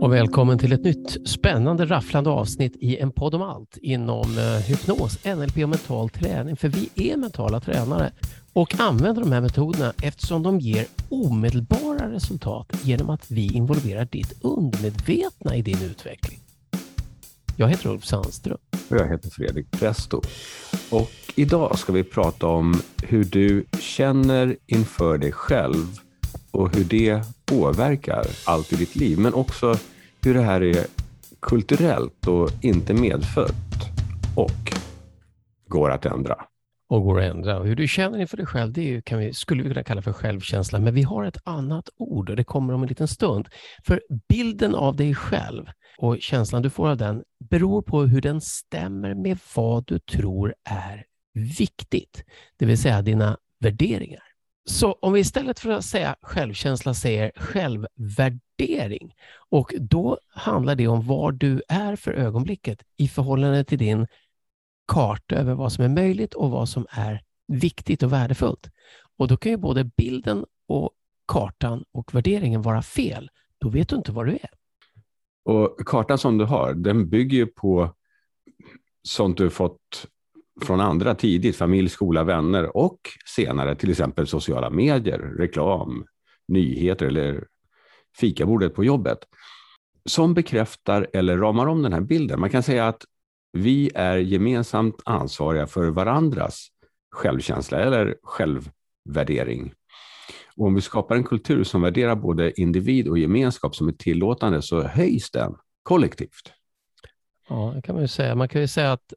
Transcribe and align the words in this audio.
Och 0.00 0.12
välkommen 0.12 0.58
till 0.58 0.72
ett 0.72 0.84
nytt 0.84 1.28
spännande 1.28 1.86
rafflande 1.86 2.30
avsnitt 2.30 2.76
i 2.80 2.98
en 2.98 3.12
podd 3.12 3.34
om 3.34 3.42
allt 3.42 3.76
inom 3.76 4.38
eh, 4.38 4.44
hypnos, 4.44 5.24
NLP 5.24 5.62
och 5.62 5.68
mental 5.68 6.10
träning. 6.10 6.56
För 6.56 6.68
vi 6.68 6.88
är 6.94 7.16
mentala 7.16 7.60
tränare 7.60 8.12
och 8.52 8.80
använder 8.80 9.22
de 9.22 9.32
här 9.32 9.40
metoderna 9.40 9.92
eftersom 10.02 10.42
de 10.42 10.60
ger 10.60 10.86
omedelbara 11.08 12.12
resultat 12.12 12.72
genom 12.82 13.10
att 13.10 13.30
vi 13.30 13.52
involverar 13.54 14.04
ditt 14.04 14.34
undermedvetna 14.40 15.56
i 15.56 15.62
din 15.62 15.82
utveckling. 15.82 16.40
Jag 17.56 17.68
heter 17.68 17.90
Ulf 17.90 18.04
Sandström. 18.04 18.58
Och 18.92 18.98
jag 18.98 19.08
heter 19.08 19.30
Fredrik 19.30 19.70
Presto. 19.70 20.22
Och 20.90 21.10
idag 21.34 21.78
ska 21.78 21.92
vi 21.92 22.04
prata 22.04 22.46
om 22.46 22.82
hur 23.02 23.24
du 23.24 23.64
känner 23.80 24.56
inför 24.66 25.18
dig 25.18 25.32
själv 25.32 26.00
och 26.50 26.76
hur 26.76 26.84
det 26.84 27.22
påverkar 27.44 28.26
allt 28.44 28.72
i 28.72 28.76
ditt 28.76 28.96
liv, 28.96 29.18
men 29.18 29.34
också 29.34 29.78
hur 30.22 30.34
det 30.34 30.42
här 30.42 30.62
är 30.62 30.86
kulturellt 31.40 32.26
och 32.26 32.50
inte 32.62 32.94
medfött 32.94 33.54
och 34.36 34.72
går 35.68 35.90
att 35.90 36.06
ändra. 36.06 36.36
Och 36.92 37.02
går 37.02 37.20
att 37.20 37.34
ändra. 37.34 37.58
Och 37.58 37.66
hur 37.66 37.76
du 37.76 37.88
känner 37.88 38.18
inför 38.18 38.36
dig 38.36 38.46
själv, 38.46 38.72
det 38.72 39.04
kan 39.04 39.18
vi, 39.18 39.32
skulle 39.32 39.62
vi 39.62 39.68
kunna 39.68 39.84
kalla 39.84 40.02
för 40.02 40.12
självkänsla, 40.12 40.78
men 40.78 40.94
vi 40.94 41.02
har 41.02 41.24
ett 41.24 41.38
annat 41.44 41.88
ord 41.96 42.30
och 42.30 42.36
det 42.36 42.44
kommer 42.44 42.74
om 42.74 42.82
en 42.82 42.88
liten 42.88 43.08
stund. 43.08 43.48
För 43.84 44.02
bilden 44.28 44.74
av 44.74 44.96
dig 44.96 45.14
själv 45.14 45.66
och 45.98 46.16
känslan 46.20 46.62
du 46.62 46.70
får 46.70 46.88
av 46.88 46.96
den 46.96 47.22
beror 47.50 47.82
på 47.82 48.02
hur 48.02 48.20
den 48.20 48.40
stämmer 48.40 49.14
med 49.14 49.38
vad 49.56 49.86
du 49.86 49.98
tror 49.98 50.54
är 50.70 51.04
viktigt, 51.58 52.24
det 52.56 52.66
vill 52.66 52.78
säga 52.78 53.02
dina 53.02 53.36
värderingar. 53.60 54.22
Så 54.64 54.92
om 54.92 55.12
vi 55.12 55.20
istället 55.20 55.60
för 55.60 55.70
att 55.70 55.84
säga 55.84 56.16
självkänsla 56.22 56.94
säger 56.94 57.32
självvärdering 57.36 59.14
och 59.50 59.74
då 59.80 60.18
handlar 60.34 60.74
det 60.74 60.88
om 60.88 61.06
var 61.06 61.32
du 61.32 61.62
är 61.68 61.96
för 61.96 62.12
ögonblicket 62.12 62.82
i 62.96 63.08
förhållande 63.08 63.64
till 63.64 63.78
din 63.78 64.06
karta 64.92 65.34
över 65.34 65.54
vad 65.54 65.72
som 65.72 65.84
är 65.84 65.88
möjligt 65.88 66.34
och 66.34 66.50
vad 66.50 66.68
som 66.68 66.86
är 66.90 67.20
viktigt 67.48 68.02
och 68.02 68.12
värdefullt. 68.12 68.70
Och 69.18 69.28
då 69.28 69.36
kan 69.36 69.52
ju 69.52 69.58
både 69.58 69.84
bilden 69.84 70.44
och 70.68 70.90
kartan 71.28 71.84
och 71.92 72.14
värderingen 72.14 72.62
vara 72.62 72.82
fel. 72.82 73.30
Då 73.58 73.68
vet 73.68 73.88
du 73.88 73.96
inte 73.96 74.12
var 74.12 74.24
du 74.24 74.32
är. 74.32 74.50
Och 75.44 75.78
kartan 75.86 76.18
som 76.18 76.38
du 76.38 76.44
har, 76.44 76.74
den 76.74 77.08
bygger 77.08 77.36
ju 77.36 77.46
på 77.46 77.94
sånt 79.02 79.36
du 79.36 79.50
fått 79.50 80.06
från 80.62 80.80
andra 80.80 81.14
tidigt, 81.14 81.56
familj, 81.56 81.88
skola, 81.88 82.24
vänner 82.24 82.76
och 82.76 82.98
senare 83.36 83.74
till 83.74 83.90
exempel 83.90 84.26
sociala 84.26 84.70
medier, 84.70 85.18
reklam, 85.18 86.04
nyheter 86.48 87.06
eller 87.06 87.46
fikabordet 88.20 88.74
på 88.74 88.84
jobbet. 88.84 89.18
Som 90.04 90.34
bekräftar 90.34 91.06
eller 91.12 91.36
ramar 91.38 91.66
om 91.66 91.82
den 91.82 91.92
här 91.92 92.00
bilden. 92.00 92.40
Man 92.40 92.50
kan 92.50 92.62
säga 92.62 92.88
att 92.88 93.04
vi 93.52 93.90
är 93.94 94.16
gemensamt 94.16 95.02
ansvariga 95.04 95.66
för 95.66 95.90
varandras 95.90 96.68
självkänsla 97.10 97.80
eller 97.80 98.16
självvärdering. 98.22 99.72
Och 100.56 100.66
om 100.66 100.74
vi 100.74 100.80
skapar 100.80 101.16
en 101.16 101.24
kultur 101.24 101.64
som 101.64 101.82
värderar 101.82 102.16
både 102.16 102.60
individ 102.60 103.08
och 103.08 103.18
gemenskap 103.18 103.76
som 103.76 103.88
är 103.88 103.92
tillåtande 103.92 104.62
så 104.62 104.82
höjs 104.82 105.30
den 105.30 105.54
kollektivt. 105.82 106.52
Ja, 107.48 107.72
det 107.74 107.82
kan 107.82 107.94
man 107.94 108.02
ju 108.02 108.08
säga. 108.08 108.34
Man 108.34 108.48
kan 108.48 108.60
ju 108.60 108.68
säga 108.68 108.92
att, 108.92 109.12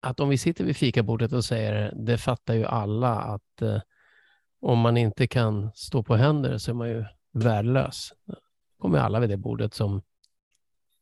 att 0.00 0.20
om 0.20 0.28
vi 0.28 0.38
sitter 0.38 0.64
vid 0.64 0.76
fikabordet 0.76 1.32
och 1.32 1.44
säger, 1.44 1.92
det 1.96 2.18
fattar 2.18 2.54
ju 2.54 2.64
alla, 2.64 3.14
att 3.14 3.62
eh, 3.62 3.80
om 4.60 4.78
man 4.78 4.96
inte 4.96 5.26
kan 5.26 5.70
stå 5.74 6.02
på 6.02 6.16
händer 6.16 6.58
så 6.58 6.70
är 6.70 6.74
man 6.74 6.88
ju 6.88 7.04
värdelös. 7.32 8.12
kommer 8.78 8.98
alla 8.98 9.20
vid 9.20 9.30
det 9.30 9.36
bordet 9.36 9.74
som, 9.74 10.02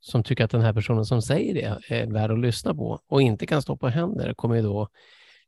som 0.07 0.23
tycker 0.23 0.45
att 0.45 0.51
den 0.51 0.61
här 0.61 0.73
personen 0.73 1.05
som 1.05 1.23
säger 1.23 1.55
det 1.55 1.95
är 1.95 2.13
värd 2.13 2.31
att 2.31 2.39
lyssna 2.39 2.75
på 2.75 3.01
och 3.09 3.23
inte 3.23 3.47
kan 3.47 3.63
stå 3.63 3.77
på 3.77 3.89
händer 3.89 4.35
kommer 4.35 4.57
ju 4.57 4.63
då 4.63 4.89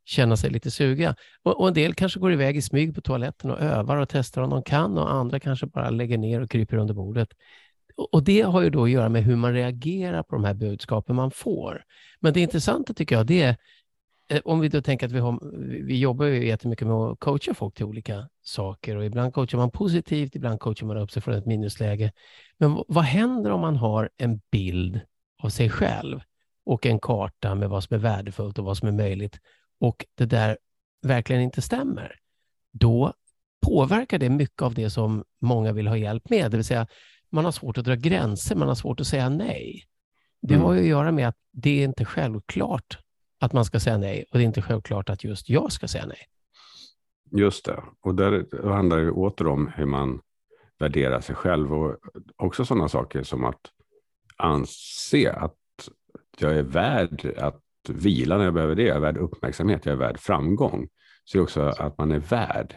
känna 0.05 0.37
sig 0.37 0.49
lite 0.49 0.71
suga. 0.71 1.15
Och, 1.43 1.61
och, 1.61 1.67
en 1.67 1.73
del 1.73 1.93
kanske 1.93 2.19
går 2.19 2.33
iväg 2.33 2.57
i 2.57 2.61
smyg 2.61 2.95
på 2.95 3.01
toaletten 3.01 3.51
och 3.51 3.59
övar 3.59 3.97
och 3.97 4.09
testar 4.09 4.41
om 4.41 4.49
de 4.49 4.63
kan 4.63 4.97
och 4.97 5.13
andra 5.13 5.39
kanske 5.39 5.67
bara 5.67 5.89
lägger 5.89 6.17
ner 6.17 6.41
och 6.41 6.49
kryper 6.49 6.77
under 6.77 6.93
bordet. 6.93 7.29
Och, 7.95 8.13
och 8.13 8.23
det 8.23 8.41
har 8.41 8.61
ju 8.61 8.69
då 8.69 8.83
att 8.83 8.89
göra 8.89 9.09
med 9.09 9.23
hur 9.23 9.35
man 9.35 9.53
reagerar 9.53 10.23
på 10.23 10.35
de 10.35 10.43
här 10.43 10.53
budskapen 10.53 11.15
man 11.15 11.31
får. 11.31 11.83
Men 12.19 12.33
det 12.33 12.39
intressanta 12.39 12.93
tycker 12.93 13.15
jag, 13.15 13.25
det 13.25 13.41
är 13.41 13.57
om 14.43 14.59
vi 14.59 14.69
då 14.69 14.81
tänker 14.81 15.05
att 15.05 15.11
vi, 15.11 15.19
har, 15.19 15.39
vi 15.83 15.99
jobbar 15.99 16.25
ju 16.25 16.47
jättemycket 16.47 16.87
med 16.87 16.95
att 16.95 17.19
coacha 17.19 17.53
folk 17.53 17.75
till 17.75 17.85
olika 17.85 18.29
saker 18.41 18.95
och 18.95 19.05
ibland 19.05 19.33
coachar 19.33 19.57
man 19.57 19.71
positivt, 19.71 20.35
ibland 20.35 20.59
coachar 20.59 20.85
man 20.85 20.97
upp 20.97 21.11
sig 21.11 21.21
från 21.21 21.35
ett 21.35 21.45
minusläge. 21.45 22.11
Men 22.57 22.83
vad 22.87 23.03
händer 23.03 23.51
om 23.51 23.61
man 23.61 23.75
har 23.75 24.09
en 24.17 24.41
bild 24.51 24.99
av 25.43 25.49
sig 25.49 25.69
själv 25.69 26.19
och 26.65 26.85
en 26.85 26.99
karta 26.99 27.55
med 27.55 27.69
vad 27.69 27.83
som 27.83 27.95
är 27.95 27.99
värdefullt 27.99 28.59
och 28.59 28.65
vad 28.65 28.77
som 28.77 28.87
är 28.87 28.91
möjligt 28.91 29.39
och 29.79 30.05
det 30.15 30.25
där 30.25 30.57
verkligen 31.01 31.41
inte 31.41 31.61
stämmer, 31.61 32.15
då 32.71 33.13
påverkar 33.61 34.19
det 34.19 34.29
mycket 34.29 34.61
av 34.61 34.73
det 34.73 34.89
som 34.89 35.23
många 35.41 35.73
vill 35.73 35.87
ha 35.87 35.97
hjälp 35.97 36.29
med. 36.29 36.51
Det 36.51 36.57
vill 36.57 36.65
säga, 36.65 36.87
man 37.29 37.45
har 37.45 37.51
svårt 37.51 37.77
att 37.77 37.85
dra 37.85 37.95
gränser, 37.95 38.55
man 38.55 38.67
har 38.67 38.75
svårt 38.75 38.99
att 38.99 39.07
säga 39.07 39.29
nej. 39.29 39.83
Det 40.41 40.53
mm. 40.53 40.65
har 40.65 40.73
ju 40.73 40.79
att 40.79 40.87
göra 40.87 41.11
med 41.11 41.27
att 41.27 41.37
det 41.51 41.69
är 41.69 41.83
inte 41.83 42.05
självklart 42.05 42.97
att 43.39 43.53
man 43.53 43.65
ska 43.65 43.79
säga 43.79 43.97
nej 43.97 44.25
och 44.31 44.37
det 44.37 44.43
är 44.43 44.45
inte 44.45 44.61
självklart 44.61 45.09
att 45.09 45.23
just 45.23 45.49
jag 45.49 45.71
ska 45.71 45.87
säga 45.87 46.05
nej. 46.05 46.25
Just 47.31 47.65
det, 47.65 47.83
och 48.01 48.15
där 48.15 48.67
handlar 48.71 48.97
det 48.97 49.11
åter 49.11 49.47
om 49.47 49.67
hur 49.67 49.85
man 49.85 50.21
värderar 50.79 51.21
sig 51.21 51.35
själv 51.35 51.73
och 51.73 51.97
också 52.35 52.65
sådana 52.65 52.89
saker 52.89 53.23
som 53.23 53.45
att 53.45 53.61
anse 54.37 55.33
att 55.33 55.55
jag 56.37 56.57
är 56.57 56.63
värd 56.63 57.33
att 57.37 57.61
vila 57.89 58.37
när 58.37 58.45
jag 58.45 58.53
behöver 58.53 58.75
det. 58.75 58.83
Jag 58.83 58.95
är 58.95 59.01
värd 59.01 59.17
uppmärksamhet, 59.17 59.85
jag 59.85 59.93
är 59.93 59.97
värd 59.97 60.19
framgång. 60.19 60.87
Så 61.23 61.37
det 61.37 61.39
är 61.39 61.43
också 61.43 61.61
att 61.61 61.97
man 61.97 62.11
är 62.11 62.19
värd 62.19 62.75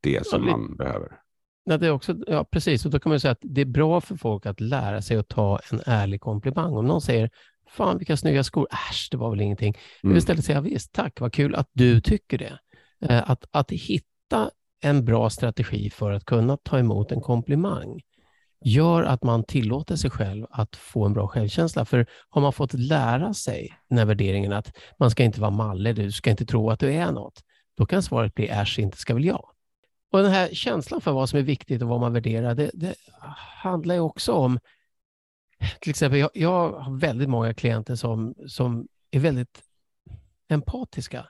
det 0.00 0.26
som 0.26 0.44
ja, 0.44 0.50
man 0.56 0.76
behöver. 0.76 1.20
Ja, 1.64 1.78
det 1.78 1.86
är 1.86 1.90
också, 1.90 2.16
ja, 2.26 2.44
precis. 2.44 2.84
Och 2.84 2.90
då 2.90 2.98
kan 2.98 3.10
man 3.10 3.20
säga 3.20 3.32
att 3.32 3.38
det 3.42 3.60
är 3.60 3.66
bra 3.66 4.00
för 4.00 4.16
folk 4.16 4.46
att 4.46 4.60
lära 4.60 5.02
sig 5.02 5.16
att 5.16 5.28
ta 5.28 5.60
en 5.72 5.80
ärlig 5.86 6.20
komplimang. 6.20 6.72
Om 6.74 6.86
någon 6.86 7.00
säger 7.00 7.30
Fan 7.74 7.98
vilka 7.98 8.16
snygga 8.16 8.44
skor, 8.44 8.68
äsch 8.72 9.08
det 9.10 9.16
var 9.16 9.30
väl 9.30 9.40
ingenting. 9.40 9.78
Mm. 10.04 10.16
Istället 10.16 10.44
säga 10.44 10.60
visst, 10.60 10.92
tack, 10.92 11.20
vad 11.20 11.32
kul 11.32 11.54
att 11.54 11.68
du 11.72 12.00
tycker 12.00 12.38
det. 12.38 12.58
Eh, 13.08 13.30
att, 13.30 13.44
att 13.50 13.70
hitta 13.70 14.50
en 14.82 15.04
bra 15.04 15.30
strategi 15.30 15.90
för 15.90 16.12
att 16.12 16.24
kunna 16.24 16.56
ta 16.56 16.78
emot 16.78 17.12
en 17.12 17.20
komplimang 17.20 18.00
gör 18.64 19.02
att 19.02 19.22
man 19.22 19.44
tillåter 19.44 19.96
sig 19.96 20.10
själv 20.10 20.46
att 20.50 20.76
få 20.76 21.04
en 21.04 21.12
bra 21.12 21.28
självkänsla. 21.28 21.84
För 21.84 22.06
har 22.28 22.42
man 22.42 22.52
fått 22.52 22.72
lära 22.72 23.34
sig 23.34 23.74
den 23.88 23.98
här 23.98 24.04
värderingen 24.04 24.52
att 24.52 24.76
man 24.98 25.10
ska 25.10 25.24
inte 25.24 25.40
vara 25.40 25.50
mallig, 25.50 25.96
du 25.96 26.12
ska 26.12 26.30
inte 26.30 26.46
tro 26.46 26.70
att 26.70 26.80
du 26.80 26.92
är 26.92 27.12
något, 27.12 27.42
då 27.76 27.86
kan 27.86 28.02
svaret 28.02 28.34
bli 28.34 28.48
äsch, 28.48 28.78
inte 28.78 28.96
ska 28.96 29.14
väl 29.14 29.24
jag. 29.24 29.48
Och 30.12 30.22
den 30.22 30.32
här 30.32 30.48
känslan 30.52 31.00
för 31.00 31.12
vad 31.12 31.28
som 31.28 31.38
är 31.38 31.42
viktigt 31.42 31.82
och 31.82 31.88
vad 31.88 32.00
man 32.00 32.12
värderar, 32.12 32.54
det, 32.54 32.70
det 32.74 32.94
handlar 33.62 33.94
ju 33.94 34.00
också 34.00 34.32
om, 34.32 34.58
till 35.80 35.90
exempel, 35.90 36.20
jag, 36.20 36.30
jag, 36.34 36.72
har 36.72 36.98
väldigt 36.98 37.28
många 37.28 37.54
klienter 37.54 37.94
som, 37.94 38.34
som 38.46 38.86
är 39.10 39.20
väldigt 39.20 39.62
empatiska. 40.48 41.26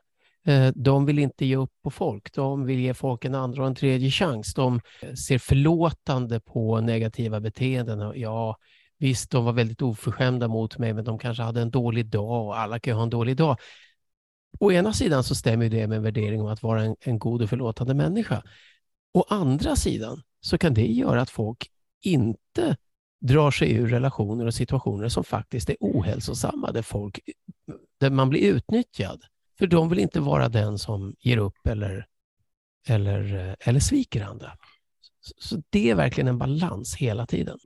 Eh, 0.46 0.68
de 0.74 1.06
vill 1.06 1.18
inte 1.18 1.46
ge 1.46 1.56
upp 1.56 1.72
på 1.82 1.90
folk. 1.90 2.34
De 2.34 2.66
vill 2.66 2.80
ge 2.80 2.94
folk 2.94 3.24
en 3.24 3.34
andra 3.34 3.62
och 3.62 3.68
en 3.68 3.74
tredje 3.74 4.10
chans. 4.10 4.54
De 4.54 4.80
eh, 5.02 5.14
ser 5.14 5.38
förlåtande 5.38 6.40
på 6.40 6.80
negativa 6.80 7.40
beteenden. 7.40 8.12
Ja, 8.20 8.56
visst, 8.98 9.30
de 9.30 9.44
var 9.44 9.52
väldigt 9.52 9.82
oförskämda 9.82 10.48
mot 10.48 10.78
mig, 10.78 10.92
men 10.92 11.04
de 11.04 11.18
kanske 11.18 11.42
hade 11.42 11.60
en 11.60 11.70
dålig 11.70 12.06
dag 12.06 12.46
och 12.46 12.58
alla 12.58 12.78
kan 12.78 12.90
ju 12.90 12.96
ha 12.96 13.02
en 13.02 13.10
dålig 13.10 13.36
dag. 13.36 13.56
Å 14.58 14.72
ena 14.72 14.92
sidan 14.92 15.24
så 15.24 15.34
stämmer 15.34 15.68
det 15.68 15.86
med 15.86 15.96
en 15.96 16.02
värdering 16.02 16.40
om 16.40 16.46
att 16.46 16.62
vara 16.62 16.82
en, 16.82 16.96
en 17.00 17.18
god 17.18 17.42
och 17.42 17.50
förlåtande 17.50 17.94
människa. 17.94 18.42
Å 19.14 19.24
andra 19.28 19.76
sidan 19.76 20.22
så 20.40 20.58
kan 20.58 20.74
det 20.74 20.86
göra 20.86 21.20
att 21.20 21.30
folk 21.30 21.70
inte 22.02 22.76
drar 23.26 23.50
sig 23.50 23.72
ur 23.72 23.88
relationer 23.88 24.46
och 24.46 24.54
situationer 24.54 25.08
som 25.08 25.24
faktiskt 25.24 25.70
är 25.70 25.76
ohälsosamma, 25.80 26.72
där, 26.72 26.82
folk, 26.82 27.20
där 28.00 28.10
man 28.10 28.28
blir 28.28 28.40
utnyttjad. 28.40 29.22
För 29.58 29.66
de 29.66 29.88
vill 29.88 29.98
inte 29.98 30.20
vara 30.20 30.48
den 30.48 30.78
som 30.78 31.14
ger 31.20 31.38
upp 31.38 31.66
eller, 31.66 32.06
eller, 32.88 33.56
eller 33.60 33.80
sviker 33.80 34.24
andra. 34.24 34.52
Så 35.36 35.62
det 35.70 35.90
är 35.90 35.94
verkligen 35.94 36.28
en 36.28 36.38
balans 36.38 36.96
hela 36.96 37.26
tiden. 37.26 37.58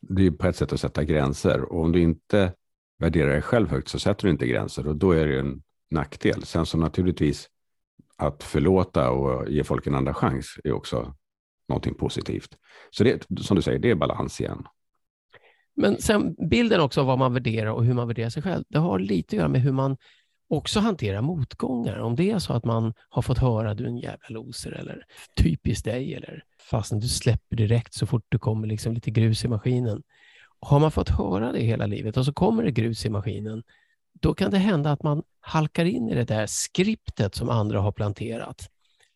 Det 0.00 0.26
är 0.26 0.30
på 0.30 0.46
ett 0.46 0.56
sätt 0.56 0.72
att 0.72 0.80
sätta 0.80 1.04
gränser 1.04 1.60
och 1.60 1.84
om 1.84 1.92
du 1.92 2.00
inte 2.00 2.52
värderar 2.98 3.32
dig 3.32 3.42
själv 3.42 3.70
högt 3.70 3.88
så 3.88 3.98
sätter 3.98 4.26
du 4.26 4.30
inte 4.30 4.46
gränser 4.46 4.86
och 4.86 4.96
då 4.96 5.12
är 5.12 5.26
det 5.26 5.40
en 5.40 5.62
nackdel. 5.90 6.42
Sen 6.42 6.66
så 6.66 6.78
naturligtvis 6.78 7.48
att 8.16 8.42
förlåta 8.42 9.10
och 9.10 9.50
ge 9.50 9.64
folk 9.64 9.86
en 9.86 9.94
andra 9.94 10.14
chans 10.14 10.56
är 10.64 10.72
också 10.72 11.14
någonting 11.68 11.94
positivt. 11.94 12.56
Så 12.90 13.04
det, 13.04 13.26
som 13.40 13.56
du 13.56 13.62
säger, 13.62 13.78
det 13.78 13.90
är 13.90 13.94
balans 13.94 14.40
igen. 14.40 14.66
Men 15.76 15.98
sen 15.98 16.34
bilden 16.50 16.80
också 16.80 17.00
av 17.00 17.06
vad 17.06 17.18
man 17.18 17.34
värderar 17.34 17.70
och 17.70 17.84
hur 17.84 17.94
man 17.94 18.08
värderar 18.08 18.30
sig 18.30 18.42
själv, 18.42 18.64
det 18.68 18.78
har 18.78 18.98
lite 18.98 19.36
att 19.36 19.38
göra 19.38 19.48
med 19.48 19.60
hur 19.60 19.72
man 19.72 19.96
också 20.48 20.80
hantera 20.80 21.22
motgångar. 21.22 21.98
Om 21.98 22.16
det 22.16 22.30
är 22.30 22.38
så 22.38 22.52
att 22.52 22.64
man 22.64 22.94
har 23.08 23.22
fått 23.22 23.38
höra 23.38 23.74
du 23.74 23.84
är 23.84 23.88
en 23.88 23.98
jävla 23.98 24.28
loser 24.28 24.72
eller 24.72 25.04
typiskt 25.36 25.84
dig 25.84 26.14
eller 26.14 26.44
fastän 26.70 27.00
du 27.00 27.08
släpper 27.08 27.56
direkt 27.56 27.94
så 27.94 28.06
fort 28.06 28.26
det 28.28 28.38
kommer 28.38 28.66
liksom 28.66 28.92
lite 28.92 29.10
grus 29.10 29.44
i 29.44 29.48
maskinen. 29.48 30.02
Har 30.60 30.80
man 30.80 30.90
fått 30.90 31.08
höra 31.08 31.52
det 31.52 31.60
hela 31.60 31.86
livet 31.86 32.16
och 32.16 32.24
så 32.24 32.32
kommer 32.32 32.62
det 32.62 32.70
grus 32.70 33.06
i 33.06 33.10
maskinen, 33.10 33.62
då 34.20 34.34
kan 34.34 34.50
det 34.50 34.58
hända 34.58 34.92
att 34.92 35.02
man 35.02 35.22
halkar 35.40 35.84
in 35.84 36.08
i 36.08 36.14
det 36.14 36.24
där 36.24 36.46
skriptet 36.46 37.34
som 37.34 37.50
andra 37.50 37.80
har 37.80 37.92
planterat. 37.92 38.68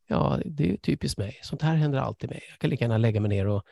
Ja, 0.08 0.38
det 0.44 0.72
är 0.72 0.76
typiskt 0.76 1.18
mig. 1.18 1.38
Sånt 1.42 1.62
här 1.62 1.74
händer 1.74 1.98
alltid 1.98 2.30
mig. 2.30 2.42
Jag 2.50 2.58
kan 2.58 2.70
lika 2.70 2.84
gärna 2.84 2.98
lägga 2.98 3.20
mig 3.20 3.28
ner 3.28 3.46
och 3.46 3.62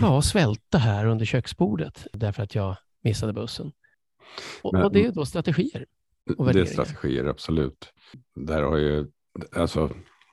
ja, 0.00 0.22
svälta 0.22 0.78
här 0.78 1.06
under 1.06 1.24
köksbordet 1.24 2.06
därför 2.12 2.42
att 2.42 2.54
jag 2.54 2.76
missade 3.04 3.32
bussen. 3.32 3.72
Och, 4.62 4.72
Men, 4.72 4.82
och 4.82 4.92
det 4.92 5.06
är 5.06 5.12
då 5.12 5.26
strategier. 5.26 5.86
det 6.24 6.60
är 6.60 6.64
strategier, 6.64 7.24
absolut. 7.24 7.92
Där 8.34 8.62
har 8.62 8.76
ju, 8.76 9.06
alltså, 9.56 9.90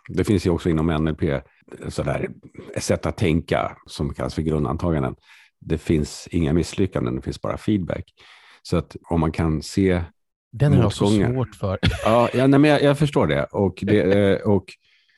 det 0.08 0.24
finns 0.24 0.46
ju 0.46 0.50
också 0.50 0.70
inom 0.70 0.88
NLP 0.88 1.44
sådär, 1.88 2.30
ett 2.76 2.84
sätt 2.84 3.06
att 3.06 3.18
tänka 3.18 3.78
som 3.86 4.14
kallas 4.14 4.36
för 4.36 4.42
grundantaganden. 4.42 5.16
Det 5.60 5.78
finns 5.78 6.28
inga 6.32 6.54
misslyckanden, 6.54 7.16
det 7.16 7.22
finns 7.22 7.42
bara 7.42 7.58
feedback. 7.58 8.14
Så 8.62 8.78
att 8.78 8.96
om 9.10 9.20
man 9.20 9.32
kan 9.32 9.62
se 9.62 10.04
Den 10.52 10.74
är 10.74 10.90
så 10.90 11.08
svårt 11.08 11.56
för. 11.56 11.80
Ja, 12.04 12.30
ja 12.34 12.48
nej, 12.48 12.60
men 12.60 12.72
jag, 12.72 12.84
jag, 12.84 12.98
förstår 12.98 13.28
det. 13.28 13.44
Och, 13.44 13.80
det, 13.82 14.02
eh, 14.02 14.42
och 14.42 14.66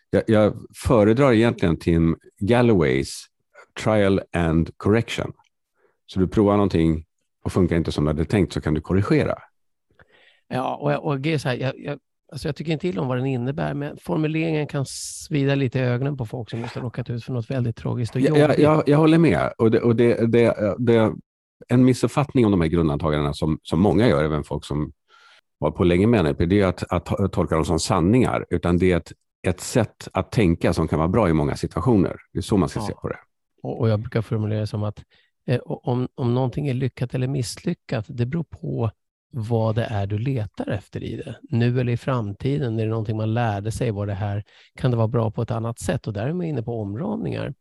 jag, 0.09 0.23
jag 0.27 0.53
föredrar 0.75 1.33
egentligen 1.33 1.77
Tim 1.77 2.17
Galloways 2.39 3.25
trial 3.73 4.21
and 4.33 4.77
correction. 4.77 5.33
Så 6.06 6.19
du 6.19 6.27
provar 6.27 6.53
någonting 6.53 7.06
och 7.44 7.51
funkar 7.51 7.75
inte 7.75 7.91
som 7.91 8.03
du 8.03 8.09
hade 8.09 8.25
tänkt 8.25 8.53
så 8.53 8.62
kan 8.62 8.73
du 8.73 8.81
korrigera. 8.81 9.35
Ja, 10.47 10.75
och, 10.75 10.91
jag, 10.91 11.06
och 11.06 11.25
här, 11.25 11.56
jag, 11.56 11.79
jag, 11.79 12.00
alltså 12.31 12.47
jag 12.47 12.56
tycker 12.56 12.71
inte 12.71 12.81
till 12.81 13.00
om 13.00 13.07
vad 13.07 13.18
den 13.18 13.25
innebär, 13.25 13.73
men 13.73 13.97
formuleringen 13.97 14.68
kan 14.68 14.85
svida 14.85 15.56
lite 15.56 15.79
i 15.79 15.81
ögonen 15.81 16.18
på 16.18 16.25
folk 16.25 16.50
som 16.50 16.62
måste 16.62 16.79
ha 16.79 16.85
råkat 16.85 17.09
ut 17.09 17.23
för 17.23 17.33
något 17.33 17.51
väldigt 17.51 17.75
tragiskt 17.75 18.15
och 18.15 18.21
jobbigt. 18.21 18.39
Jag, 18.39 18.59
jag, 18.59 18.83
jag 18.89 18.97
håller 18.97 19.18
med. 19.18 19.53
Och, 19.57 19.71
det, 19.71 19.81
och 19.81 19.95
det, 19.95 20.31
det, 20.31 20.75
det, 20.77 21.13
en 21.67 21.85
missuppfattning 21.85 22.45
om 22.45 22.51
de 22.51 22.62
här 22.62 22.67
grundantagandena 22.67 23.33
som, 23.33 23.59
som 23.63 23.79
många 23.79 24.07
gör, 24.07 24.24
även 24.24 24.44
folk 24.44 24.65
som 24.65 24.91
var 25.57 25.71
på 25.71 25.83
länge 25.83 26.07
med 26.07 26.25
NLP, 26.25 26.38
det 26.50 26.62
är 26.62 26.65
att, 26.65 26.91
att 26.91 27.33
tolka 27.33 27.56
dem 27.56 27.65
som 27.65 27.79
sanningar, 27.79 28.45
utan 28.50 28.77
det 28.77 28.91
är 28.91 28.97
ett, 28.97 29.12
ett 29.47 29.59
sätt 29.59 30.07
att 30.13 30.31
tänka 30.31 30.74
som 30.74 30.88
kan 30.88 31.00
vara 31.00 31.09
bra 31.09 31.29
i 31.29 31.33
många 31.33 31.56
situationer. 31.56 32.15
Det 32.33 32.39
är 32.39 32.41
så 32.41 32.57
man 32.57 32.69
ska 32.69 32.79
ja. 32.79 32.85
se 32.88 32.94
på 32.94 33.07
det. 33.09 33.17
Och, 33.63 33.89
jag 33.89 33.99
brukar 33.99 34.21
formulera 34.21 34.59
det 34.59 34.67
som 34.67 34.83
att 34.83 35.03
eh, 35.47 35.59
om, 35.65 36.07
om 36.15 36.33
någonting 36.33 36.67
är 36.67 36.73
lyckat 36.73 37.13
eller 37.13 37.27
misslyckat, 37.27 38.05
det 38.07 38.25
beror 38.25 38.43
på 38.43 38.91
vad 39.33 39.75
det 39.75 39.83
är 39.83 40.07
du 40.07 40.17
letar 40.17 40.69
efter 40.69 41.03
i 41.03 41.15
det. 41.15 41.35
Nu 41.41 41.79
eller 41.79 41.93
i 41.93 41.97
framtiden, 41.97 42.79
är 42.79 42.83
det 42.83 42.89
någonting 42.89 43.17
man 43.17 43.33
lärde 43.33 43.71
sig, 43.71 43.91
var 43.91 44.05
det 44.05 44.13
här, 44.13 44.43
kan 44.75 44.91
det 44.91 44.97
vara 44.97 45.07
bra 45.07 45.31
på 45.31 45.41
ett 45.41 45.51
annat 45.51 45.79
sätt? 45.79 46.07
Och 46.07 46.13
där 46.13 46.27
är 46.27 46.33
man 46.33 46.45
inne 46.45 46.63
på 46.63 46.81
omramningar. 46.81 47.53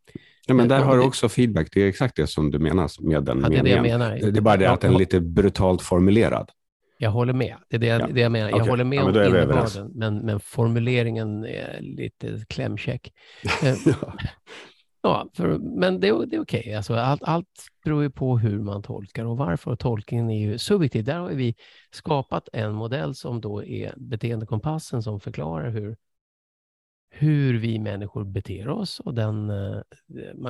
Ja, 0.47 0.55
men 0.55 0.69
där 0.69 0.81
har 0.81 0.97
du 0.97 1.03
också 1.03 1.29
feedback. 1.29 1.69
Det 1.73 1.83
är 1.83 1.89
exakt 1.89 2.17
det 2.17 2.27
som 2.27 2.51
du 2.51 2.59
menas 2.59 3.01
med 3.01 3.25
den 3.25 3.41
ja, 3.41 3.49
det 3.49 3.57
är 3.57 3.63
det 3.63 3.71
jag 3.71 3.83
menar. 3.83 4.11
Det 4.11 4.39
är 4.39 4.41
bara 4.41 4.57
det 4.57 4.71
att 4.71 4.81
den 4.81 4.95
är 4.95 4.99
lite 4.99 5.21
brutalt 5.21 5.83
formulerad. 5.83 6.51
Jag 6.99 7.11
håller 7.11 7.33
med. 7.33 7.57
Det 7.69 7.77
är 7.77 7.81
det, 7.81 7.87
ja. 7.87 8.07
det 8.07 8.21
jag 8.21 8.33
menar. 8.33 8.49
Jag 8.49 8.57
okay. 8.57 8.71
håller 8.71 8.85
med 8.85 8.99
ja, 8.99 9.03
om 9.03 9.09
innebörden, 9.09 9.91
men, 9.95 10.19
men 10.19 10.41
formuleringen 10.41 11.45
är 11.45 11.79
lite 11.81 12.45
klämkäck. 12.49 13.13
Eh, 13.63 13.75
Ja, 15.03 15.29
för, 15.35 15.59
men 15.59 16.01
det, 16.01 16.07
det 16.07 16.13
är 16.37 16.41
okej. 16.41 16.61
Okay. 16.61 16.75
Alltså, 16.75 16.95
allt, 16.95 17.23
allt 17.23 17.49
beror 17.85 18.03
ju 18.03 18.11
på 18.11 18.39
hur 18.39 18.59
man 18.59 18.83
tolkar 18.83 19.25
och 19.25 19.37
varför. 19.37 19.77
Tolkningen 19.77 20.31
är 20.31 20.39
ju 20.39 20.59
subjektiv. 20.59 21.05
Där 21.05 21.19
har 21.19 21.29
vi 21.29 21.55
skapat 21.91 22.49
en 22.53 22.73
modell 22.73 23.15
som 23.15 23.41
då 23.41 23.65
är 23.65 23.95
beteendekompassen 23.97 25.03
som 25.03 25.21
förklarar 25.21 25.71
hur, 25.71 25.97
hur 27.11 27.59
vi 27.59 27.79
människor 27.79 28.25
beter 28.25 28.69
oss. 28.69 29.01
Och 29.01 29.15
den, 29.15 29.51
eh, 29.51 29.81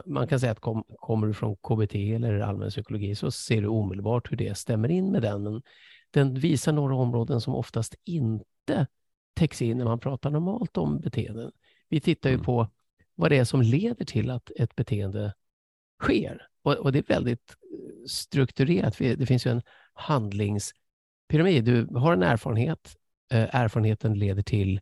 man 0.07 0.29
kan 0.29 0.41
säga 0.41 0.53
att 0.53 0.61
kom, 0.61 0.85
kommer 0.99 1.27
du 1.27 1.35
från 1.35 1.57
KBT 1.57 1.95
eller 1.95 2.41
allmän 2.41 2.71
psykologi 2.71 3.15
så 3.15 3.31
ser 3.31 3.63
du 3.63 3.69
omedelbart 3.69 4.33
hur 4.33 4.37
det 4.37 4.59
stämmer 4.59 4.91
in 4.91 5.13
med 5.13 5.23
den. 5.23 5.43
Men 5.43 5.63
den 6.11 6.35
visar 6.35 6.73
några 6.73 6.95
områden 6.95 7.41
som 7.41 7.55
oftast 7.55 7.95
inte 8.05 8.87
täcks 9.35 9.63
in 9.63 9.79
när 9.79 9.85
man 9.85 9.99
pratar 9.99 10.31
normalt 10.31 10.77
om 10.77 11.01
beteenden. 11.01 11.53
Vi 11.89 12.01
tittar 12.01 12.31
ju 12.31 12.35
mm. 12.35 12.45
på 12.45 12.69
vad 13.21 13.31
det 13.31 13.39
är 13.39 13.45
som 13.45 13.63
leder 13.63 14.05
till 14.05 14.31
att 14.31 14.51
ett 14.57 14.77
beteende 14.77 15.35
sker. 16.03 16.47
Och, 16.63 16.73
och 16.73 16.93
det 16.93 16.99
är 16.99 17.15
väldigt 17.15 17.51
eh, 17.51 18.07
strukturerat. 18.07 18.99
Det 18.99 19.27
finns 19.27 19.47
ju 19.47 19.51
en 19.51 19.63
handlingspyramid. 19.93 21.65
Du 21.65 21.87
har 21.87 22.13
en 22.13 22.23
erfarenhet. 22.23 22.97
Eh, 23.33 23.55
erfarenheten 23.55 24.19
leder 24.19 24.43
till 24.43 24.81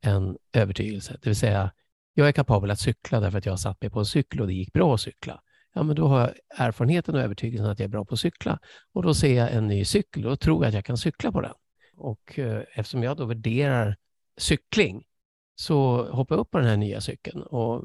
en 0.00 0.36
övertygelse, 0.52 1.18
det 1.22 1.30
vill 1.30 1.36
säga 1.36 1.70
jag 2.14 2.28
är 2.28 2.32
kapabel 2.32 2.70
att 2.70 2.80
cykla 2.80 3.20
därför 3.20 3.38
att 3.38 3.46
jag 3.46 3.52
har 3.52 3.56
satt 3.56 3.82
mig 3.82 3.90
på 3.90 3.98
en 3.98 4.04
cykel 4.06 4.40
och 4.40 4.46
det 4.46 4.52
gick 4.52 4.72
bra 4.72 4.94
att 4.94 5.00
cykla. 5.00 5.40
Ja, 5.74 5.82
men 5.82 5.96
då 5.96 6.06
har 6.06 6.20
jag 6.20 6.30
erfarenheten 6.56 7.14
och 7.14 7.20
övertygelsen 7.20 7.66
att 7.66 7.78
jag 7.78 7.84
är 7.84 7.88
bra 7.88 8.04
på 8.04 8.14
att 8.14 8.20
cykla 8.20 8.58
och 8.92 9.02
då 9.02 9.14
ser 9.14 9.36
jag 9.36 9.52
en 9.52 9.66
ny 9.66 9.84
cykel 9.84 10.26
och 10.26 10.40
tror 10.40 10.64
att 10.64 10.74
jag 10.74 10.84
kan 10.84 10.96
cykla 10.96 11.32
på 11.32 11.40
den. 11.40 11.54
Och 11.96 12.38
eh, 12.38 12.62
eftersom 12.74 13.02
jag 13.02 13.16
då 13.16 13.24
värderar 13.24 13.96
cykling 14.36 15.04
så 15.60 16.06
hoppade 16.10 16.38
jag 16.38 16.40
upp 16.40 16.50
på 16.50 16.58
den 16.58 16.66
här 16.66 16.76
nya 16.76 17.00
cykeln 17.00 17.42
och 17.42 17.84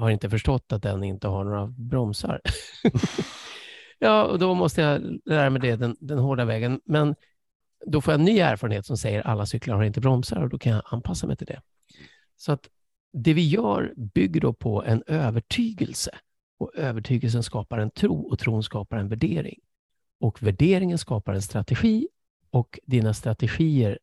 har 0.00 0.10
inte 0.10 0.30
förstått 0.30 0.72
att 0.72 0.82
den 0.82 1.04
inte 1.04 1.28
har 1.28 1.44
några 1.44 1.66
bromsar. 1.66 2.40
ja, 3.98 4.24
och 4.24 4.38
då 4.38 4.54
måste 4.54 4.80
jag 4.80 5.18
lära 5.24 5.50
mig 5.50 5.60
det 5.60 5.76
den, 5.76 5.96
den 6.00 6.18
hårda 6.18 6.44
vägen. 6.44 6.80
Men 6.84 7.14
då 7.86 8.00
får 8.00 8.12
jag 8.12 8.20
en 8.20 8.24
ny 8.24 8.38
erfarenhet 8.38 8.86
som 8.86 8.96
säger 8.96 9.20
att 9.20 9.26
alla 9.26 9.46
cyklar 9.46 9.76
har 9.76 9.84
inte 9.84 10.00
bromsar 10.00 10.42
och 10.42 10.48
då 10.48 10.58
kan 10.58 10.72
jag 10.72 10.82
anpassa 10.84 11.26
mig 11.26 11.36
till 11.36 11.46
det. 11.46 11.60
Så 12.36 12.52
att 12.52 12.68
det 13.12 13.34
vi 13.34 13.48
gör 13.48 13.94
bygger 13.96 14.40
då 14.40 14.52
på 14.52 14.84
en 14.84 15.02
övertygelse 15.06 16.10
och 16.58 16.74
övertygelsen 16.74 17.42
skapar 17.42 17.78
en 17.78 17.90
tro 17.90 18.20
och 18.20 18.38
tron 18.38 18.62
skapar 18.62 18.96
en 18.96 19.08
värdering. 19.08 19.58
Och 20.20 20.42
värderingen 20.42 20.98
skapar 20.98 21.34
en 21.34 21.42
strategi 21.42 22.08
och 22.50 22.78
dina 22.86 23.14
strategier 23.14 23.98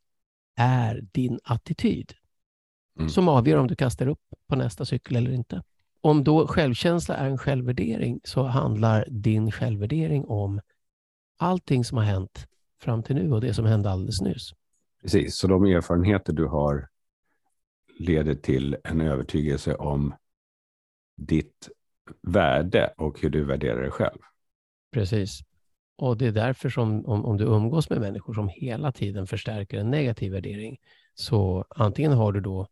är 0.56 1.02
din 1.12 1.40
attityd 1.44 2.14
mm. 3.00 3.10
som 3.10 3.28
avgör 3.28 3.58
om 3.58 3.68
du 3.68 3.76
kastar 3.76 4.08
upp 4.08 4.20
på 4.48 4.56
nästa 4.56 4.86
cykel 4.86 5.16
eller 5.16 5.32
inte. 5.32 5.64
Om 6.02 6.24
då 6.24 6.48
självkänsla 6.48 7.16
är 7.16 7.30
en 7.30 7.38
självvärdering 7.38 8.20
så 8.24 8.44
handlar 8.44 9.08
din 9.10 9.52
självvärdering 9.52 10.26
om 10.26 10.62
allting 11.38 11.84
som 11.84 11.98
har 11.98 12.06
hänt 12.06 12.48
fram 12.82 13.04
till 13.04 13.16
nu 13.16 13.32
och 13.32 13.42
det 13.42 13.54
som 13.54 13.66
hände 13.66 13.92
alldeles 13.92 14.22
nyss. 14.22 14.54
Precis, 15.02 15.38
så 15.38 15.48
de 15.48 15.64
erfarenheter 15.64 16.34
du 16.34 16.46
har 16.46 16.90
leder 18.00 18.36
till 18.36 18.78
en 18.84 19.02
övertygelse 19.02 19.76
om 19.76 20.16
ditt 21.18 21.70
värde 22.22 22.94
och 22.98 23.22
hur 23.22 23.30
du 23.30 23.44
värderar 23.44 23.82
dig 23.82 23.92
själv. 23.92 24.20
Precis. 24.92 25.40
Och 25.96 26.18
det 26.18 26.28
är 26.28 26.32
därför 26.32 26.70
som 26.70 27.06
om, 27.06 27.26
om 27.26 27.38
du 27.38 27.44
umgås 27.44 27.90
med 27.90 28.00
människor 28.00 28.34
som 28.34 28.50
hela 28.50 28.92
tiden 28.92 29.28
förstärker 29.28 29.78
en 29.78 29.92
negativ 29.92 30.32
värdering, 30.32 30.78
så 31.14 31.66
antingen 31.70 32.12
har 32.12 32.32
du 32.32 32.40
då 32.42 32.68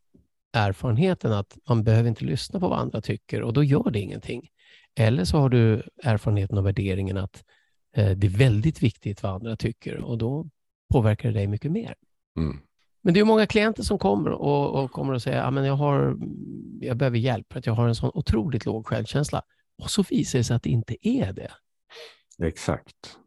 erfarenheten 0.54 1.34
att 1.34 1.58
man 1.68 1.84
behöver 1.84 2.10
inte 2.10 2.26
lyssna 2.26 2.60
på 2.60 2.68
vad 2.70 2.80
andra 2.80 3.02
tycker 3.02 3.42
och 3.42 3.54
då 3.54 3.64
gör 3.64 3.92
det 3.92 4.00
ingenting. 4.00 4.50
Eller 4.96 5.26
så 5.26 5.38
har 5.38 5.50
du 5.50 5.84
erfarenheten 6.04 6.58
och 6.58 6.66
värderingen 6.66 7.18
att 7.18 7.44
eh, 7.96 8.12
det 8.12 8.28
är 8.28 8.38
väldigt 8.38 8.84
viktigt 8.84 9.24
vad 9.24 9.34
andra 9.34 9.56
tycker 9.56 9.98
och 9.98 10.18
då 10.18 10.50
påverkar 10.94 11.30
det 11.30 11.40
dig 11.40 11.48
mycket 11.48 11.72
mer. 11.72 11.96
Mm. 12.38 12.60
Men 13.02 13.14
det 13.14 13.20
är 13.20 13.26
många 13.26 13.48
klienter 13.48 13.84
som 13.84 14.00
kommer 14.00 14.30
och, 14.30 14.84
och 14.84 14.92
kommer 14.92 15.14
och 15.14 15.22
säger 15.22 15.42
att 15.42 15.66
jag, 15.66 15.76
har, 15.76 16.18
jag 16.80 16.98
behöver 16.98 17.18
hjälp 17.18 17.54
för 17.54 17.60
att 17.60 17.66
jag 17.66 17.74
har 17.74 17.88
en 17.88 17.96
sån 17.96 18.12
otroligt 18.14 18.66
låg 18.66 18.88
självkänsla. 18.88 19.42
Och 19.78 19.90
så 19.90 20.04
visar 20.10 20.40
det 20.40 20.44
sig 20.44 20.56
att 20.56 20.64
det 20.64 20.70
inte 20.70 21.08
är 21.08 21.34
det. 21.34 21.52
Exakt. 22.44 23.18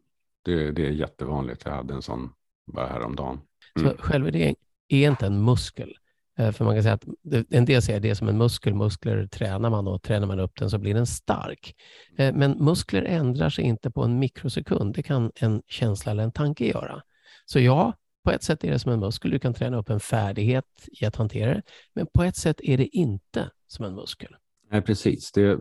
Det, 0.41 0.71
det 0.71 0.85
är 0.87 0.91
jättevanligt. 0.91 1.65
Jag 1.65 1.71
hade 1.71 1.93
en 1.93 2.01
sån 2.01 2.33
bara 2.73 2.87
häromdagen. 2.87 3.41
Mm. 3.79 3.91
Så 3.91 4.03
självvärdering 4.03 4.55
är 4.87 5.09
inte 5.09 5.25
en 5.25 5.45
muskel. 5.45 5.93
Eh, 6.37 6.51
för 6.51 6.65
man 6.65 6.75
kan 6.75 6.83
säga 6.83 6.93
att 6.93 7.05
en 7.49 7.65
del 7.65 7.81
säger 7.81 7.97
att 7.97 8.03
det 8.03 8.09
är 8.09 8.15
som 8.15 8.27
en 8.27 8.37
muskel. 8.37 8.73
Muskler 8.73 9.27
tränar 9.27 9.69
man 9.69 9.87
och 9.87 10.01
tränar 10.01 10.27
man 10.27 10.39
upp 10.39 10.59
den 10.59 10.69
så 10.69 10.77
blir 10.77 10.93
den 10.93 11.05
stark. 11.05 11.75
Eh, 12.17 12.35
men 12.35 12.51
muskler 12.51 13.03
ändrar 13.03 13.49
sig 13.49 13.63
inte 13.63 13.91
på 13.91 14.03
en 14.03 14.19
mikrosekund. 14.19 14.95
Det 14.95 15.03
kan 15.03 15.31
en 15.35 15.61
känsla 15.67 16.11
eller 16.11 16.23
en 16.23 16.31
tanke 16.31 16.67
göra. 16.67 17.01
Så 17.45 17.59
ja, 17.59 17.93
på 18.23 18.31
ett 18.31 18.43
sätt 18.43 18.63
är 18.63 18.71
det 18.71 18.79
som 18.79 18.91
en 18.91 18.99
muskel. 18.99 19.31
Du 19.31 19.39
kan 19.39 19.53
träna 19.53 19.77
upp 19.77 19.89
en 19.89 19.99
färdighet 19.99 20.65
i 21.01 21.05
att 21.05 21.15
hantera 21.15 21.53
det. 21.53 21.61
Men 21.93 22.07
på 22.13 22.23
ett 22.23 22.35
sätt 22.35 22.61
är 22.63 22.77
det 22.77 22.97
inte 22.97 23.49
som 23.67 23.85
en 23.85 23.95
muskel. 23.95 24.35
Nej, 24.71 24.81
precis. 24.81 25.31
Det, 25.31 25.57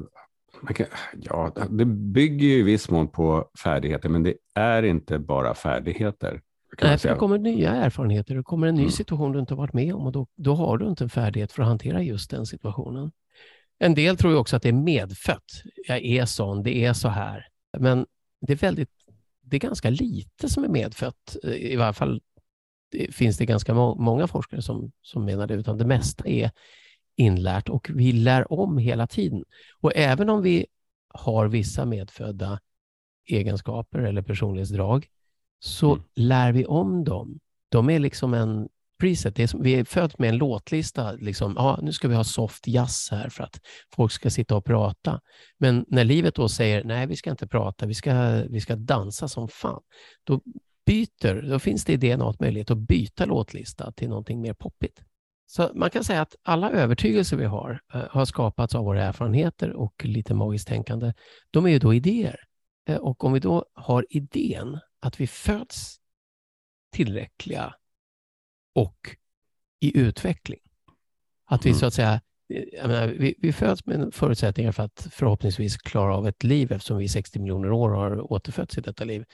kan, 0.75 0.87
ja, 1.16 1.52
det 1.71 1.85
bygger 1.85 2.47
ju 2.47 2.59
i 2.59 2.62
viss 2.62 2.90
mån 2.90 3.09
på 3.09 3.50
färdigheter, 3.64 4.09
men 4.09 4.23
det 4.23 4.35
är 4.54 4.83
inte 4.83 5.19
bara 5.19 5.54
färdigheter. 5.54 6.40
Nej, 6.83 6.99
för 6.99 7.09
det 7.09 7.14
kommer 7.14 7.38
nya 7.38 7.71
erfarenheter, 7.71 8.35
det 8.35 8.43
kommer 8.43 8.66
en 8.66 8.75
ny 8.75 8.81
mm. 8.81 8.93
situation 8.93 9.33
du 9.33 9.38
inte 9.38 9.54
varit 9.54 9.73
med 9.73 9.95
om 9.95 10.07
och 10.07 10.12
då, 10.12 10.26
då 10.37 10.54
har 10.54 10.78
du 10.78 10.88
inte 10.88 11.04
en 11.04 11.11
färdighet 11.11 11.52
för 11.52 11.62
att 11.62 11.69
hantera 11.69 12.02
just 12.02 12.31
den 12.31 12.47
situationen. 12.47 13.12
En 13.78 13.95
del 13.95 14.16
tror 14.16 14.33
ju 14.33 14.38
också 14.38 14.57
att 14.57 14.62
det 14.62 14.69
är 14.69 14.73
medfött. 14.73 15.62
Jag 15.88 16.04
är 16.04 16.25
sån, 16.25 16.62
det 16.62 16.85
är 16.85 16.93
så 16.93 17.09
här. 17.09 17.47
Men 17.78 18.07
det 18.40 18.52
är 18.52 18.57
väldigt, 18.57 18.90
det 19.43 19.57
är 19.57 19.61
ganska 19.61 19.90
lite 19.90 20.49
som 20.49 20.64
är 20.64 20.69
medfött, 20.69 21.37
i 21.45 21.76
varje 21.76 21.93
fall 21.93 22.21
det 22.90 23.14
finns 23.14 23.38
det 23.38 23.47
ganska 23.47 23.75
må 23.75 23.95
många 23.95 24.26
forskare 24.26 24.62
som, 24.62 24.93
som 25.02 25.25
menar 25.25 25.47
det, 25.47 25.54
utan 25.54 25.78
det 25.78 25.85
mesta 25.85 26.28
är 26.28 26.50
inlärt 27.16 27.69
och 27.69 27.90
vi 27.95 28.12
lär 28.12 28.52
om 28.52 28.78
hela 28.78 29.07
tiden. 29.07 29.45
Och 29.81 29.93
även 29.97 30.31
om 30.31 30.43
vi 30.43 30.66
har 31.09 31.49
vissa 31.49 31.85
medfödda 31.85 32.61
egenskaper 33.26 33.99
eller 33.99 34.23
personlighetsdrag 34.23 35.07
så 35.64 35.92
mm. 35.92 36.04
lär 36.14 36.52
vi 36.52 36.66
om 36.66 37.04
dem. 37.04 37.40
De 37.68 37.90
är 37.90 37.99
liksom 37.99 38.35
en 38.35 38.68
preset. 39.00 39.38
Är 39.38 39.47
som, 39.47 39.62
vi 39.62 39.75
är 39.75 39.85
född 39.85 40.14
med 40.18 40.28
en 40.28 40.37
låtlista. 40.37 41.12
Liksom, 41.12 41.59
ah, 41.59 41.78
nu 41.83 41.92
ska 41.92 42.09
vi 42.09 42.14
ha 42.14 42.25
soft 42.25 42.66
jazz 42.66 43.09
här 43.11 43.28
för 43.28 43.44
att 43.44 43.61
folk 43.94 44.12
ska 44.12 44.30
sitta 44.30 44.56
och 44.56 44.64
prata. 44.64 45.21
Men 45.59 45.85
när 45.88 46.04
livet 46.04 46.35
då 46.35 46.49
säger 46.49 46.85
nej, 46.85 47.06
vi 47.06 47.16
ska 47.16 47.30
inte 47.30 47.47
prata, 47.47 47.87
vi 47.87 47.94
ska, 47.94 48.42
vi 48.50 48.61
ska 48.61 48.76
dansa 48.76 49.28
som 49.28 49.49
fan. 49.49 49.83
Då 50.25 50.40
byter, 50.87 51.50
då 51.50 51.59
finns 51.59 51.85
det 51.85 51.92
i 51.92 51.97
DNA 51.97 52.35
möjlighet 52.40 52.71
att 52.71 52.78
byta 52.78 53.25
låtlista 53.25 53.92
till 53.92 54.09
någonting 54.09 54.40
mer 54.40 54.54
poppigt. 54.54 55.02
Så 55.47 55.71
man 55.75 55.90
kan 55.90 56.04
säga 56.04 56.23
att 56.23 56.37
alla 56.42 56.71
övertygelser 56.71 57.37
vi 57.37 57.44
har 57.44 57.80
uh, 57.94 58.02
har 58.11 58.25
skapats 58.25 58.75
av 58.75 58.85
våra 58.85 59.04
erfarenheter 59.04 59.73
och 59.73 60.04
lite 60.04 60.35
magiskt 60.35 60.68
tänkande. 60.68 61.12
De 61.50 61.66
är 61.66 61.71
ju 61.71 61.78
då 61.78 61.94
idéer. 61.94 62.37
Uh, 62.90 62.97
och 62.97 63.25
om 63.25 63.33
vi 63.33 63.40
då 63.40 63.64
har 63.75 64.06
idén 64.11 64.78
att 65.04 65.20
vi 65.20 65.26
föds 65.26 66.00
tillräckliga 66.92 67.75
och 68.75 69.16
i 69.80 69.99
utveckling. 69.99 70.61
Att 71.44 71.66
vi 71.66 71.70
mm. 71.70 71.80
så 71.80 71.87
att 71.87 71.94
säga, 71.94 72.20
menar, 72.73 73.06
vi, 73.06 73.34
vi 73.38 73.52
föds 73.52 73.87
med 73.87 74.14
förutsättningar 74.14 74.73
för 74.73 74.82
att 74.82 75.06
förhoppningsvis 75.11 75.76
klara 75.76 76.16
av 76.16 76.28
ett 76.28 76.42
liv 76.42 76.73
eftersom 76.73 76.99
vi 76.99 77.04
i 77.04 77.08
60 77.08 77.38
miljoner 77.38 77.73
år 77.73 77.90
har 77.90 78.32
återfötts 78.32 78.78
i 78.78 78.80
detta 78.80 79.04
liv. 79.04 79.25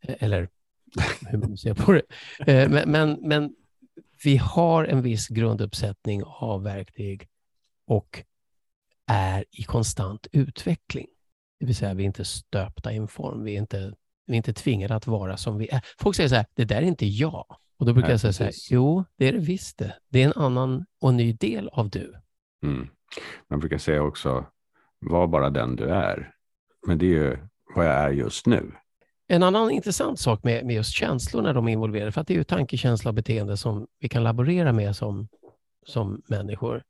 Eh, 0.00 0.14
eller 0.18 0.48
hur 1.26 1.38
man 1.38 1.56
ser 1.56 1.74
på 1.74 1.92
det. 1.92 2.02
Men, 2.68 2.90
men, 2.90 3.18
men 3.22 3.54
vi 4.24 4.36
har 4.36 4.84
en 4.84 5.02
viss 5.02 5.28
grunduppsättning 5.28 6.22
av 6.24 6.62
verktyg 6.62 7.28
och 7.86 8.24
är 9.06 9.44
i 9.50 9.62
konstant 9.62 10.26
utveckling. 10.32 11.06
Det 11.60 11.66
vill 11.66 11.76
säga, 11.76 11.94
vi 11.94 12.02
är 12.02 12.06
inte 12.06 12.24
stöpta 12.24 12.92
i 12.92 12.96
en 12.96 13.08
form. 13.08 13.44
Vi 13.44 13.54
är 13.54 13.58
inte, 13.58 13.94
vi 14.26 14.32
är 14.32 14.36
inte 14.36 14.52
tvingade 14.52 14.94
att 14.94 15.06
vara 15.06 15.36
som 15.36 15.58
vi 15.58 15.68
är. 15.68 15.80
Folk 15.98 16.16
säger 16.16 16.28
så 16.28 16.34
här, 16.34 16.46
det 16.54 16.64
där 16.64 16.76
är 16.76 16.82
inte 16.82 17.06
jag. 17.06 17.46
Och 17.78 17.86
då 17.86 17.92
brukar 17.92 18.08
Nej, 18.08 18.12
jag 18.12 18.20
säga 18.20 18.32
så 18.32 18.44
här, 18.44 18.52
jo, 18.70 19.04
det 19.18 19.28
är 19.28 19.32
det 19.32 19.38
visst 19.38 19.78
det. 19.78 19.96
Det 20.08 20.22
är 20.22 20.26
en 20.26 20.42
annan 20.42 20.86
och 21.00 21.14
ny 21.14 21.32
del 21.32 21.68
av 21.68 21.90
du. 21.90 22.14
Mm. 22.62 22.88
Man 23.50 23.60
brukar 23.60 23.78
säga 23.78 24.02
också, 24.02 24.46
var 24.98 25.26
bara 25.26 25.50
den 25.50 25.76
du 25.76 25.84
är. 25.84 26.32
Men 26.86 26.98
det 26.98 27.06
är 27.06 27.10
ju 27.10 27.38
vad 27.74 27.86
jag 27.86 27.94
är 27.94 28.10
just 28.10 28.46
nu. 28.46 28.72
En 29.28 29.42
annan 29.42 29.70
intressant 29.70 30.20
sak 30.20 30.44
med, 30.44 30.66
med 30.66 30.76
just 30.76 30.94
känslor 30.94 31.42
när 31.42 31.54
de 31.54 31.68
är 31.68 31.72
involverade, 31.72 32.12
för 32.12 32.20
att 32.20 32.26
det 32.26 32.34
är 32.34 32.38
ju 32.38 32.44
tanke, 32.44 32.76
känsla 32.76 33.08
och 33.08 33.14
beteende 33.14 33.56
som 33.56 33.86
vi 33.98 34.08
kan 34.08 34.22
laborera 34.22 34.72
med 34.72 34.96
som, 34.96 35.28
som 35.86 36.22
människor. 36.28 36.82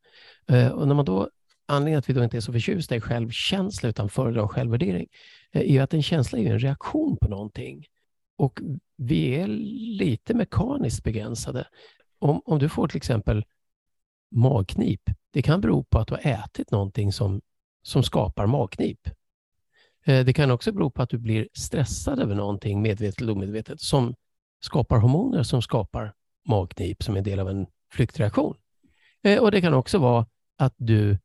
Eh, 0.48 0.68
och 0.68 0.88
när 0.88 0.94
man 0.94 1.04
då, 1.04 1.28
anledningen 1.66 1.98
att 1.98 2.08
vi 2.08 2.14
då 2.14 2.24
inte 2.24 2.36
är 2.36 2.40
så 2.40 2.52
förtjusta 2.52 2.96
i 2.96 3.00
självkänsla 3.00 3.88
utan 3.88 4.08
föredrar 4.08 4.46
självvärdering, 4.46 5.06
eh, 5.52 5.60
är 5.60 5.72
ju 5.72 5.78
att 5.78 5.94
en 5.94 6.02
känsla 6.02 6.38
är 6.38 6.52
en 6.52 6.58
reaktion 6.58 7.16
på 7.16 7.28
någonting. 7.28 7.86
Och 8.36 8.60
vi 8.96 9.34
är 9.34 9.46
lite 9.98 10.34
mekaniskt 10.34 11.04
begränsade. 11.04 11.66
Om, 12.18 12.42
om 12.44 12.58
du 12.58 12.68
får 12.68 12.88
till 12.88 12.96
exempel 12.96 13.44
magknip, 14.30 15.00
det 15.30 15.42
kan 15.42 15.60
bero 15.60 15.84
på 15.84 15.98
att 15.98 16.08
du 16.08 16.14
har 16.14 16.26
ätit 16.26 16.70
någonting 16.70 17.12
som, 17.12 17.40
som 17.82 18.02
skapar 18.02 18.46
magknip. 18.46 19.08
Eh, 20.04 20.24
det 20.24 20.32
kan 20.32 20.50
också 20.50 20.72
bero 20.72 20.90
på 20.90 21.02
att 21.02 21.10
du 21.10 21.18
blir 21.18 21.48
stressad 21.52 22.20
över 22.20 22.34
någonting, 22.34 22.82
medvetet 22.82 23.20
eller 23.20 23.32
omedvetet, 23.32 23.80
som 23.80 24.14
skapar 24.60 24.98
hormoner 24.98 25.42
som 25.42 25.62
skapar 25.62 26.14
magknip 26.48 27.02
som 27.02 27.14
är 27.14 27.18
en 27.18 27.24
del 27.24 27.38
av 27.38 27.48
en 27.48 27.66
flyktreaktion. 27.92 28.56
Eh, 29.22 29.42
och 29.42 29.50
Det 29.50 29.60
kan 29.60 29.74
också 29.74 29.98
vara 29.98 30.26
att 30.56 30.74
du 30.76 31.18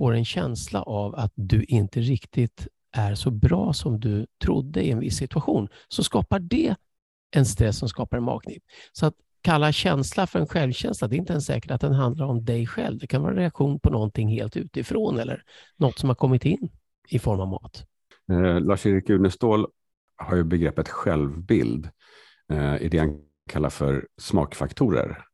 får 0.00 0.14
en 0.14 0.24
känsla 0.24 0.82
av 0.82 1.14
att 1.14 1.32
du 1.34 1.64
inte 1.64 2.00
riktigt 2.00 2.68
är 2.92 3.14
så 3.14 3.30
bra 3.30 3.72
som 3.72 4.00
du 4.00 4.26
trodde 4.44 4.82
i 4.82 4.90
en 4.90 4.98
viss 4.98 5.16
situation, 5.16 5.68
så 5.88 6.04
skapar 6.04 6.38
det 6.38 6.74
en 7.36 7.46
stress 7.46 7.78
som 7.78 7.88
skapar 7.88 8.16
en 8.16 8.22
magknip. 8.22 8.62
Så 8.92 9.06
att 9.06 9.14
kalla 9.42 9.72
känsla 9.72 10.26
för 10.26 10.38
en 10.38 10.46
självkänsla, 10.46 11.08
det 11.08 11.16
är 11.16 11.18
inte 11.18 11.32
ens 11.32 11.46
säkert 11.46 11.70
att 11.70 11.80
den 11.80 11.92
handlar 11.92 12.26
om 12.26 12.44
dig 12.44 12.66
själv. 12.66 12.98
Det 12.98 13.06
kan 13.06 13.22
vara 13.22 13.32
en 13.32 13.38
reaktion 13.38 13.80
på 13.80 13.90
någonting 13.90 14.28
helt 14.28 14.56
utifrån 14.56 15.18
eller 15.18 15.42
något 15.76 15.98
som 15.98 16.08
har 16.08 16.16
kommit 16.16 16.44
in 16.44 16.68
i 17.08 17.18
form 17.18 17.40
av 17.40 17.48
mat. 17.48 17.84
Eh, 18.32 18.60
Lars-Erik 18.60 19.10
Unestål 19.10 19.66
har 20.16 20.36
ju 20.36 20.44
begreppet 20.44 20.88
självbild 20.88 21.88
eh, 22.52 22.82
i 22.82 22.88
det 22.88 22.98
han 22.98 23.20
kallar 23.50 23.70
för 23.70 24.08
smakfaktorer. 24.20 25.24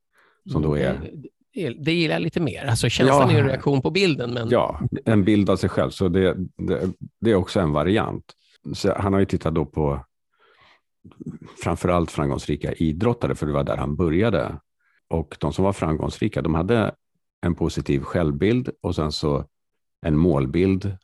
Som 0.53 0.63
då 0.63 0.79
är... 0.79 1.11
Det, 1.57 1.93
gillar 1.93 2.15
jag 2.15 2.23
lite 2.23 2.41
mer. 2.41 2.65
Alltså 2.65 2.89
känslan 2.89 3.31
ja, 3.31 3.37
är 3.37 3.41
en 3.41 3.47
reaktion 3.47 3.83
på 3.83 3.91
bilden. 3.91 4.35
Men... 4.35 4.49
Ja, 4.49 4.81
en 5.05 5.25
bild 5.25 5.51
av 5.51 5.57
sig 5.57 5.69
själv. 5.69 5.91
Så 5.91 6.09
det, 6.09 6.37
det, 6.57 6.93
det 7.21 7.31
är 7.31 7.35
också 7.35 7.61
en 7.61 7.73
variant. 7.73 8.33
Så 8.75 8.95
han 8.99 9.13
har 9.13 9.21
ju 9.21 9.27
tittat 9.27 9.55
då 9.55 9.65
på 9.65 10.05
framförallt 11.63 12.11
framgångsrika 12.11 12.73
idrottare, 12.73 13.35
för 13.35 13.47
det 13.47 13.53
var 13.53 13.65
där 13.65 13.77
han 13.77 13.97
började. 13.97 14.61
Och 15.09 15.37
de 15.41 15.53
som 15.53 15.65
var 15.65 15.73
framgångsrika, 15.73 16.43
de 16.43 16.55
hade 16.55 16.95
en 17.41 17.55
positiv 17.55 18.01
självbild 18.01 18.71
och 18.83 18.95
sen 18.95 19.13
så 19.13 19.45
en 20.07 20.17
målbild 20.17 20.97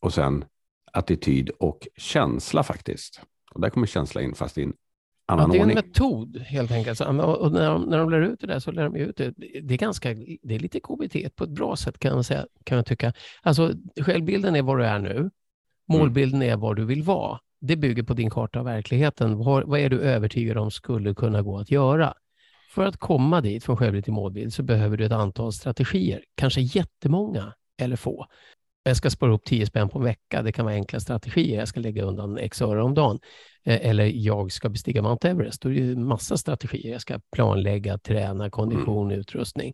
och 0.00 0.14
sen 0.14 0.44
attityd 0.92 1.50
och 1.50 1.88
känsla 1.96 2.62
faktiskt. 2.62 3.20
Och 3.52 3.60
där 3.60 3.70
kommer 3.70 3.86
känsla 3.86 4.22
in, 4.22 4.34
fast 4.34 4.58
i 4.58 4.62
en 4.62 4.72
annan 5.26 5.44
ordning. 5.44 5.60
Ja, 5.60 5.66
det 5.66 5.72
är 5.72 5.78
en 5.78 5.86
metod 5.86 6.38
helt 6.38 6.70
enkelt. 6.70 7.00
Och 7.00 7.52
när 7.52 7.70
de, 7.70 7.82
när 7.82 7.98
de 7.98 8.10
lär 8.10 8.20
ut 8.20 8.40
det 8.40 8.46
där 8.46 8.58
så 8.58 8.70
lär 8.70 8.84
de 8.84 8.96
ut 8.96 9.16
det. 9.16 9.34
Det 9.62 9.74
är, 9.74 9.78
ganska, 9.78 10.14
det 10.42 10.54
är 10.54 10.58
lite 10.58 10.80
KBT 10.80 11.36
på 11.36 11.44
ett 11.44 11.50
bra 11.50 11.76
sätt 11.76 11.98
kan 11.98 12.14
man, 12.14 12.24
säga, 12.24 12.46
kan 12.64 12.76
man 12.76 12.84
tycka. 12.84 13.12
Alltså, 13.42 13.72
självbilden 14.00 14.56
är 14.56 14.62
vad 14.62 14.78
du 14.78 14.84
är 14.84 14.98
nu. 14.98 15.16
Mm. 15.16 15.30
Målbilden 15.88 16.42
är 16.42 16.56
var 16.56 16.74
du 16.74 16.84
vill 16.84 17.02
vara. 17.02 17.38
Det 17.60 17.76
bygger 17.76 18.02
på 18.02 18.14
din 18.14 18.30
karta 18.30 18.58
av 18.58 18.64
verkligheten. 18.64 19.38
Vad, 19.38 19.64
vad 19.64 19.80
är 19.80 19.90
du 19.90 20.00
övertygad 20.00 20.58
om 20.58 20.70
skulle 20.70 21.14
kunna 21.14 21.42
gå 21.42 21.58
att 21.58 21.70
göra? 21.70 22.14
För 22.74 22.84
att 22.84 22.96
komma 22.96 23.40
dit 23.40 23.64
från 23.64 23.76
självbild 23.76 24.04
till 24.04 24.12
målbild 24.12 24.52
så 24.54 24.62
behöver 24.62 24.96
du 24.96 25.04
ett 25.04 25.12
antal 25.12 25.52
strategier, 25.52 26.22
kanske 26.34 26.60
jättemånga 26.60 27.52
eller 27.78 27.96
få 27.96 28.26
jag 28.88 28.96
ska 28.96 29.10
spara 29.10 29.30
ihop 29.30 29.44
10 29.44 29.66
spänn 29.66 29.88
på 29.88 29.98
en 29.98 30.04
vecka. 30.04 30.42
Det 30.42 30.52
kan 30.52 30.64
vara 30.64 30.74
enkla 30.74 31.00
strategier. 31.00 31.58
Jag 31.58 31.68
ska 31.68 31.80
lägga 31.80 32.04
undan 32.04 32.38
x 32.38 32.62
öre 32.62 32.82
om 32.82 32.94
dagen. 32.94 33.18
Eh, 33.64 33.86
eller 33.86 34.04
jag 34.04 34.52
ska 34.52 34.68
bestiga 34.68 35.02
Mount 35.02 35.28
Everest. 35.28 35.62
Då 35.62 35.72
är 35.72 35.80
det 35.80 35.96
massa 35.96 36.36
strategier. 36.36 36.92
Jag 36.92 37.00
ska 37.00 37.20
planlägga, 37.32 37.98
träna, 37.98 38.50
kondition, 38.50 39.06
mm. 39.06 39.20
utrustning. 39.20 39.72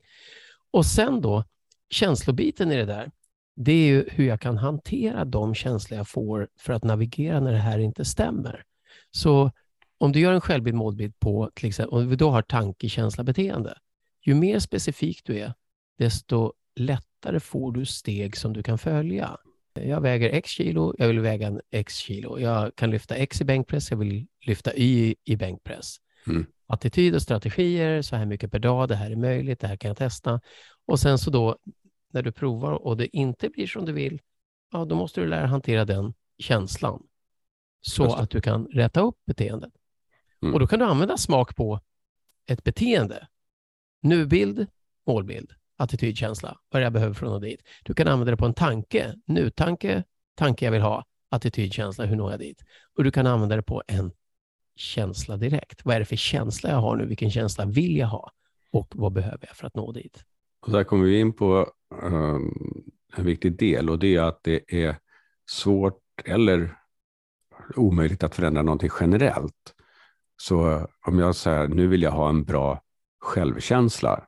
Och 0.71 0.87
sen 0.87 1.21
då, 1.21 1.45
känslobiten 1.91 2.73
i 2.73 2.77
det 2.77 2.85
där, 2.85 3.11
det 3.57 3.73
är 3.73 3.87
ju 3.87 4.09
hur 4.11 4.27
jag 4.27 4.41
kan 4.41 4.59
hantera 4.59 5.25
de 5.25 5.55
känslor 5.55 5.99
jag 5.99 6.09
får 6.09 6.49
för 6.59 6.73
att 6.73 6.85
navigera 6.85 7.41
när 7.41 7.53
det 7.53 7.59
här 7.59 7.79
inte 7.79 8.05
stämmer. 8.05 8.65
Så 9.11 9.51
om 9.99 10.13
du 10.13 10.21
gör 10.21 10.33
en 10.33 10.41
självbild, 10.41 10.77
målbild 10.77 11.19
på, 11.19 11.51
till 11.55 11.69
exempel, 11.69 11.99
om 11.99 12.09
vi 12.09 12.17
då 12.17 12.31
har 12.31 12.43
tanke, 12.43 12.89
känsla, 12.89 13.25
beteende, 13.25 13.79
ju 14.27 14.35
mer 14.35 14.59
specifik 14.59 15.21
du 15.25 15.39
är, 15.39 15.55
desto 15.99 16.53
lättare 16.77 17.12
lättare 17.23 17.41
får 17.41 17.73
du 17.73 17.87
steg 17.87 18.37
som 18.37 18.53
du 18.53 18.63
kan 18.63 18.79
följa. 18.79 19.37
Jag 19.75 20.01
väger 20.01 20.31
x 20.31 20.51
kilo, 20.51 20.95
jag 20.99 21.09
vill 21.09 21.21
väga 21.21 21.61
x 21.71 21.97
kilo. 21.97 22.39
Jag 22.39 22.77
kan 22.77 22.91
lyfta 22.91 23.15
x 23.15 23.41
i 23.41 23.45
bänkpress, 23.45 23.91
jag 23.91 23.99
vill 23.99 24.27
lyfta 24.47 24.75
y 24.75 25.15
i 25.25 25.37
bänkpress. 25.37 25.97
Mm. 26.27 26.47
Attityd 26.67 27.15
och 27.15 27.23
strategier, 27.23 28.03
så 28.03 28.17
här 28.17 28.27
mycket 28.27 28.51
per 28.51 28.59
dag, 28.59 28.89
det 28.89 28.97
här 28.97 29.11
är 29.11 29.17
möjligt, 29.17 29.61
det 29.61 29.69
här 29.69 29.77
kan 29.77 29.89
jag 29.89 29.97
testa. 29.97 30.41
Och 30.87 31.01
sen 31.01 31.19
så 31.19 31.31
då, 31.31 31.57
när 32.13 32.23
du 32.23 32.33
provar 32.33 32.73
och 32.73 32.97
det 32.97 33.17
inte 33.17 33.49
blir 33.49 33.67
som 33.67 33.85
du 33.85 33.93
vill, 33.93 34.21
ja, 34.73 34.85
då 34.85 34.95
måste 34.95 35.21
du 35.21 35.27
lära 35.27 35.47
hantera 35.47 35.85
den 35.85 36.15
känslan 36.39 37.03
så 37.81 38.15
att 38.15 38.31
du 38.31 38.41
kan 38.41 38.67
rätta 38.67 39.01
upp 39.01 39.17
beteendet. 39.27 39.73
Mm. 40.43 40.55
Och 40.55 40.61
då 40.61 40.67
kan 40.67 40.79
du 40.79 40.85
använda 40.85 41.17
smak 41.17 41.57
på 41.57 41.81
ett 42.47 42.65
beteende. 42.65 43.29
Nubild, 44.03 44.67
målbild 45.07 45.53
attitydkänsla, 45.83 46.59
vad 46.71 46.83
jag 46.83 46.93
behöver 46.93 47.15
för 47.15 47.27
att 47.27 47.33
nå 47.33 47.39
dit. 47.39 47.61
Du 47.83 47.95
kan 47.95 48.09
använda 48.09 48.31
det 48.31 48.37
på 48.37 48.47
en 48.47 48.55
tanke, 48.55 49.15
nu-tanke, 49.27 50.05
tanke 50.35 50.65
jag 50.65 50.73
vill 50.73 50.83
ha, 50.83 51.05
attitydkänsla, 51.31 52.05
hur 52.05 52.17
når 52.17 52.31
jag 52.31 52.41
dit? 52.41 52.63
Och 52.97 53.05
du 53.05 53.11
kan 53.11 53.27
använda 53.27 53.57
det 53.57 53.63
på 53.63 53.83
en 53.87 54.13
känsla 54.77 55.37
direkt. 55.37 55.85
Vad 55.85 55.95
är 55.95 55.99
det 55.99 56.05
för 56.05 56.17
känsla 56.17 56.71
jag 56.71 56.77
har 56.77 56.97
nu? 56.97 57.07
Vilken 57.07 57.31
känsla 57.31 57.65
vill 57.65 57.97
jag 57.97 58.07
ha? 58.07 58.33
Och 58.71 58.93
vad 58.95 59.13
behöver 59.13 59.47
jag 59.47 59.57
för 59.57 59.67
att 59.67 59.77
nå 59.77 59.93
dit? 59.93 60.25
Och 60.61 60.73
där 60.73 60.85
kommer 60.85 61.05
vi 61.05 61.21
in 61.21 61.33
på 61.33 61.73
um, 62.03 62.85
en 63.17 63.25
viktig 63.25 63.59
del 63.59 63.91
och 63.91 63.99
det 63.99 64.17
är 64.17 64.23
att 64.23 64.41
det 64.43 64.75
är 64.85 64.97
svårt 65.51 66.01
eller 66.25 66.79
omöjligt 67.77 68.23
att 68.23 68.35
förändra 68.35 68.63
någonting 68.63 68.91
generellt. 69.01 69.75
Så 70.37 70.89
om 71.07 71.19
jag 71.19 71.37
säger 71.37 71.69
nu 71.69 71.87
vill 71.87 72.03
jag 72.03 72.11
ha 72.11 72.29
en 72.29 72.45
bra 72.45 72.83
självkänsla, 73.21 74.27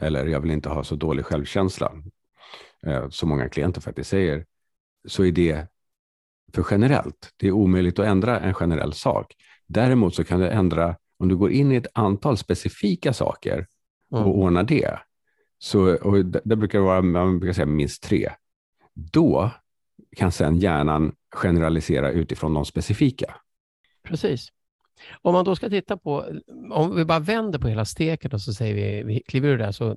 eller 0.00 0.26
jag 0.26 0.40
vill 0.40 0.50
inte 0.50 0.68
ha 0.68 0.84
så 0.84 0.96
dålig 0.96 1.24
självkänsla, 1.24 1.92
eh, 2.86 3.08
som 3.08 3.28
många 3.28 3.48
klienter 3.48 3.80
faktiskt 3.80 4.10
säger, 4.10 4.46
så 5.08 5.24
är 5.24 5.32
det 5.32 5.66
för 6.52 6.66
generellt. 6.70 7.32
Det 7.36 7.46
är 7.46 7.52
omöjligt 7.52 7.98
att 7.98 8.06
ändra 8.06 8.40
en 8.40 8.54
generell 8.54 8.92
sak. 8.92 9.34
Däremot 9.66 10.14
så 10.14 10.24
kan 10.24 10.40
det 10.40 10.50
ändra, 10.50 10.96
Om 11.18 11.28
du 11.28 11.36
går 11.36 11.50
in 11.52 11.72
i 11.72 11.76
ett 11.76 11.86
antal 11.94 12.36
specifika 12.36 13.12
saker 13.12 13.66
och 14.10 14.18
mm. 14.18 14.30
ordnar 14.30 14.62
det, 14.62 14.98
så, 15.58 15.96
och 15.96 16.24
det, 16.24 16.56
brukar 16.56 16.78
vara 16.78 17.02
man 17.02 17.38
brukar 17.38 17.52
säga 17.52 17.66
minst 17.66 18.02
tre, 18.02 18.30
då 18.94 19.50
kan 20.16 20.32
sen 20.32 20.56
hjärnan 20.56 21.12
generalisera 21.30 22.10
utifrån 22.10 22.54
de 22.54 22.64
specifika. 22.64 23.34
Precis. 24.02 24.48
Om 25.22 25.32
man 25.32 25.44
då 25.44 25.56
ska 25.56 25.68
titta 25.68 25.96
på, 25.96 26.24
om 26.70 26.96
vi 26.96 27.04
bara 27.04 27.18
vänder 27.18 27.58
på 27.58 27.68
hela 27.68 27.84
steket 27.84 28.34
och 28.34 28.40
så 28.40 28.54
säger 28.54 28.74
vi, 28.74 29.02
vi 29.02 29.22
kliver 29.26 29.48
ur 29.48 29.58
där 29.58 29.72
så 29.72 29.96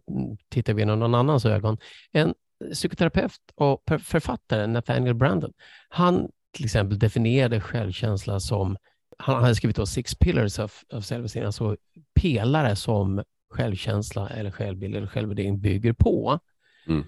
tittar 0.50 0.74
vi 0.74 0.82
genom 0.82 1.00
någon 1.00 1.16
annans 1.16 1.46
ögon. 1.46 1.78
En 2.12 2.34
psykoterapeut 2.74 3.32
och 3.56 3.84
författare, 4.04 4.68
Nathaniel 4.68 5.14
Brandon, 5.16 5.54
han 5.90 6.30
till 6.52 6.66
exempel 6.66 7.00
definierade 7.00 7.62
självkänsla 7.62 8.40
som, 8.40 8.78
han 9.18 9.44
hade 9.44 9.56
skrivit 9.56 9.76
då 9.76 9.86
Six 9.86 10.16
Pillars 10.16 10.60
of, 10.60 10.84
of 10.94 11.04
Self-Esteem, 11.04 11.46
alltså 11.46 11.78
pelare 12.22 12.76
som 12.76 13.24
självkänsla 13.50 14.30
eller 14.30 14.52
självbild 14.52 14.96
eller 14.96 15.08
självvärdering 15.08 15.60
bygger 15.60 15.94
på. 15.94 16.40
Mm. 16.88 17.04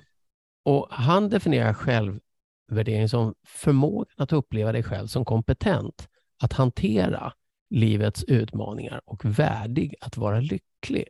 Och 0.65 0.87
han 0.91 1.29
definierar 1.29 1.73
självvärdering 1.73 3.09
som 3.09 3.35
förmågan 3.47 4.15
att 4.17 4.33
uppleva 4.33 4.71
dig 4.71 4.83
själv 4.83 5.07
som 5.07 5.25
kompetent 5.25 6.07
att 6.43 6.53
hantera 6.53 7.33
livets 7.69 8.23
utmaningar 8.23 9.01
och 9.05 9.25
värdig 9.25 9.95
att 10.01 10.17
vara 10.17 10.39
lycklig. 10.39 11.07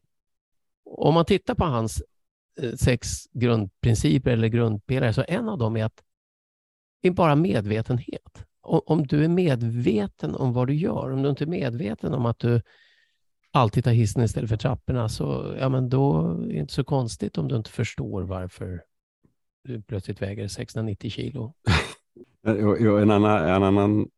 Om 0.86 1.14
man 1.14 1.26
tittar 1.26 1.56
på 1.56 1.66
hans 1.66 2.04
eh, 2.62 2.74
sex 2.74 3.08
grundprinciper 3.32 4.32
eller 4.32 4.48
grundpelare 4.48 5.14
så 5.14 5.24
en 5.28 5.50
av 5.50 5.58
dem 5.58 5.78
är 5.78 5.86
att 5.86 6.04
det 7.02 7.08
är 7.08 7.12
bara 7.12 7.36
medvetenhet. 7.36 8.46
Om 8.62 9.08
du 9.08 9.24
är 9.24 9.28
medveten 9.28 10.36
om 10.36 10.54
vad 10.54 10.68
du 10.68 10.74
gör, 10.74 11.12
om 11.12 11.24
du 11.24 11.30
inte 11.30 11.44
är 11.44 11.48
medveten 11.48 12.14
om 12.14 12.26
att 12.26 12.40
du 12.40 12.62
alltid 13.52 13.84
tar 13.84 13.92
hissen 13.92 14.24
istället 14.24 14.50
för 14.50 14.58
trapporna, 14.58 15.10
så 15.10 15.56
ja, 15.60 15.70
men 15.70 15.90
då 15.90 16.32
är 16.44 16.48
det 16.48 16.54
inte 16.54 16.74
så 16.74 16.84
konstigt 16.84 17.38
om 17.38 17.48
du 17.48 17.56
inte 17.56 17.70
förstår 17.70 18.22
varför 18.22 18.82
du 19.64 19.82
plötsligt 19.82 20.22
väger 20.22 20.48
690 20.48 21.10
kilo. 21.10 21.54
en, 22.44 23.12
annan, 23.12 23.48
en 23.48 23.64
annan 23.64 24.10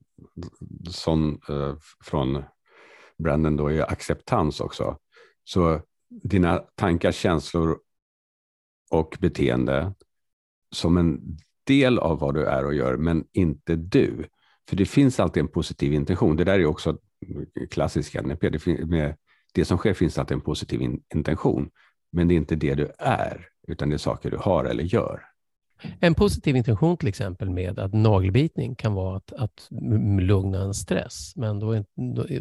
sån 0.90 1.40
eh, 1.50 1.76
från 2.04 2.44
Brandon 3.18 3.58
då 3.58 3.68
är 3.68 3.92
acceptans 3.92 4.60
också. 4.60 4.98
Så 5.44 5.82
dina 6.10 6.58
tankar, 6.58 7.12
känslor 7.12 7.80
och 8.92 9.18
beteende 9.20 9.94
som 10.72 10.98
en 10.98 11.38
del 11.64 12.00
av 12.00 12.20
vad 12.20 12.34
du 12.34 12.46
är 12.46 12.66
och 12.66 12.74
gör, 12.74 12.98
men 12.98 13.26
inte 13.32 13.76
du. 13.76 14.26
För 14.70 14.76
det 14.76 14.86
finns 14.86 15.20
alltid 15.20 15.42
en 15.42 15.48
positiv 15.48 15.94
intention. 15.94 16.36
Det 16.36 16.44
där 16.44 16.60
är 16.60 16.66
också 16.66 16.98
klassisk 17.70 18.24
NLP. 18.24 18.42
Det, 18.42 18.68
med 18.86 19.18
det 19.54 19.66
som 19.66 19.78
sker 19.78 19.94
finns 19.94 20.18
alltid 20.18 20.36
en 20.36 20.42
positiv 20.42 20.82
in, 20.82 21.04
intention, 21.14 21.70
men 22.12 22.28
det 22.28 22.34
är 22.34 22.38
inte 22.38 22.56
det 22.56 22.76
du 22.76 22.92
är, 23.00 23.48
utan 23.68 23.90
det 23.90 23.96
är 23.96 23.98
saker 23.98 24.32
du 24.32 24.38
har 24.38 24.66
eller 24.66 24.84
gör. 24.84 25.31
En 26.00 26.16
positiv 26.16 26.56
intention 26.56 26.98
till 26.98 27.08
exempel 27.08 27.50
med 27.50 27.80
att 27.80 27.94
nagelbitning 27.94 28.76
kan 28.76 28.94
vara 28.94 29.18
att, 29.18 29.34
att 29.34 29.68
lugna 30.20 30.62
en 30.62 30.74
stress. 30.74 31.34
Men 31.36 31.60
då 31.60 31.72
är, 31.72 31.86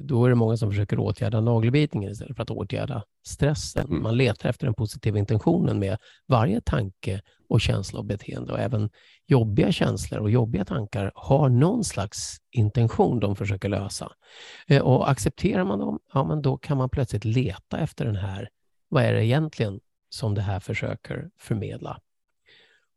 då 0.00 0.24
är 0.24 0.28
det 0.28 0.34
många 0.34 0.56
som 0.56 0.70
försöker 0.70 0.98
åtgärda 0.98 1.40
nagelbitningen 1.40 2.12
istället 2.12 2.36
för 2.36 2.42
att 2.42 2.50
åtgärda 2.50 3.02
stressen. 3.26 3.86
Mm. 3.86 4.02
Man 4.02 4.16
letar 4.16 4.48
efter 4.48 4.66
den 4.66 4.74
positiva 4.74 5.18
intentionen 5.18 5.78
med 5.78 5.98
varje 6.28 6.60
tanke 6.60 7.20
och 7.48 7.60
känsla 7.60 7.98
och 7.98 8.04
beteende. 8.04 8.52
Och 8.52 8.60
även 8.60 8.90
jobbiga 9.26 9.72
känslor 9.72 10.20
och 10.20 10.30
jobbiga 10.30 10.64
tankar 10.64 11.12
har 11.14 11.48
någon 11.48 11.84
slags 11.84 12.36
intention 12.50 13.20
de 13.20 13.36
försöker 13.36 13.68
lösa. 13.68 14.12
Eh, 14.66 14.82
och 14.82 15.10
accepterar 15.10 15.64
man 15.64 15.78
dem, 15.78 15.98
ja, 16.12 16.24
men 16.24 16.42
då 16.42 16.56
kan 16.56 16.76
man 16.76 16.90
plötsligt 16.90 17.24
leta 17.24 17.78
efter 17.78 18.04
den 18.04 18.16
här, 18.16 18.48
vad 18.88 19.04
är 19.04 19.12
det 19.12 19.26
egentligen 19.26 19.80
som 20.08 20.34
det 20.34 20.42
här 20.42 20.60
försöker 20.60 21.30
förmedla? 21.38 22.00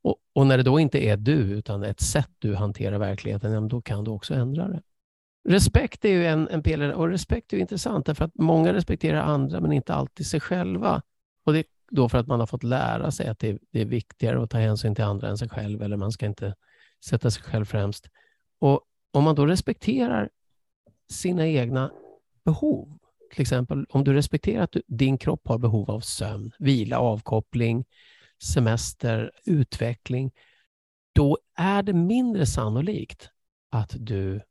Och, 0.04 0.18
och, 0.34 0.48
när 0.48 0.58
det 0.58 0.64
då 0.64 0.80
inte 0.80 1.06
är 1.06 1.18
du, 1.18 1.34
utan 1.34 1.84
ett 1.84 2.02
sätt 2.02 2.30
du 2.40 2.56
hanterar 2.56 2.98
verkligheten, 2.98 3.68
då 3.68 3.82
kan 3.82 4.04
du 4.04 4.12
också 4.12 4.34
ändra 4.34 4.68
det. 4.68 4.82
Respekt 5.50 6.06
är 6.06 6.10
ju 6.10 6.26
en, 6.26 6.48
en 6.48 6.64
pelare 6.64 6.96
och 6.96 7.10
respekt 7.10 7.54
är 7.54 7.58
intressant 7.58 8.06
därför 8.06 8.26
att 8.26 8.36
många 8.36 8.74
respekterar 8.74 9.22
andra 9.22 9.62
men 9.62 9.72
inte 9.72 9.94
alltid 9.94 10.26
sig 10.26 10.40
själva. 10.40 11.02
Och 11.46 11.54
det 11.54 11.60
är 11.60 11.66
då 11.92 12.10
för 12.10 12.18
att 12.18 12.28
man 12.28 12.40
har 12.40 12.48
fått 12.48 12.64
lära 12.64 13.12
sig 13.12 13.28
att 13.28 13.40
det, 13.40 13.60
det 13.72 13.82
är 13.82 13.86
viktigare 13.86 14.44
att 14.44 14.50
ta 14.50 14.58
hänsyn 14.58 14.96
till 14.96 15.04
andra 15.04 15.30
än 15.30 15.38
sig 15.38 15.50
själv 15.50 15.82
eller 15.82 15.98
man 15.98 16.12
ska 16.12 16.26
inte 16.26 16.56
sätta 17.06 17.32
sig 17.32 17.44
själv 17.44 17.66
främst. 17.66 18.10
Och 18.60 18.82
om 19.12 19.24
man 19.24 19.36
då 19.36 19.46
respekterar 19.46 20.30
sina 21.10 21.48
egna 21.48 21.92
behov, 22.46 22.98
till 23.32 23.42
exempel 23.42 23.86
om 23.90 24.04
du 24.04 24.14
respekterar 24.14 24.64
att 24.64 24.72
du, 24.72 24.82
din 24.88 25.18
kropp 25.18 25.48
har 25.48 25.58
behov 25.58 25.92
av 25.92 26.00
sömn, 26.00 26.52
vila, 26.60 27.00
avkoppling, 27.00 27.86
semester, 28.44 29.32
utveckling, 29.46 30.32
då 31.14 31.38
är 31.56 31.84
det 31.84 31.94
mindre 31.94 32.46
sannolikt 32.46 33.30
att 33.70 33.96
du 34.00 34.42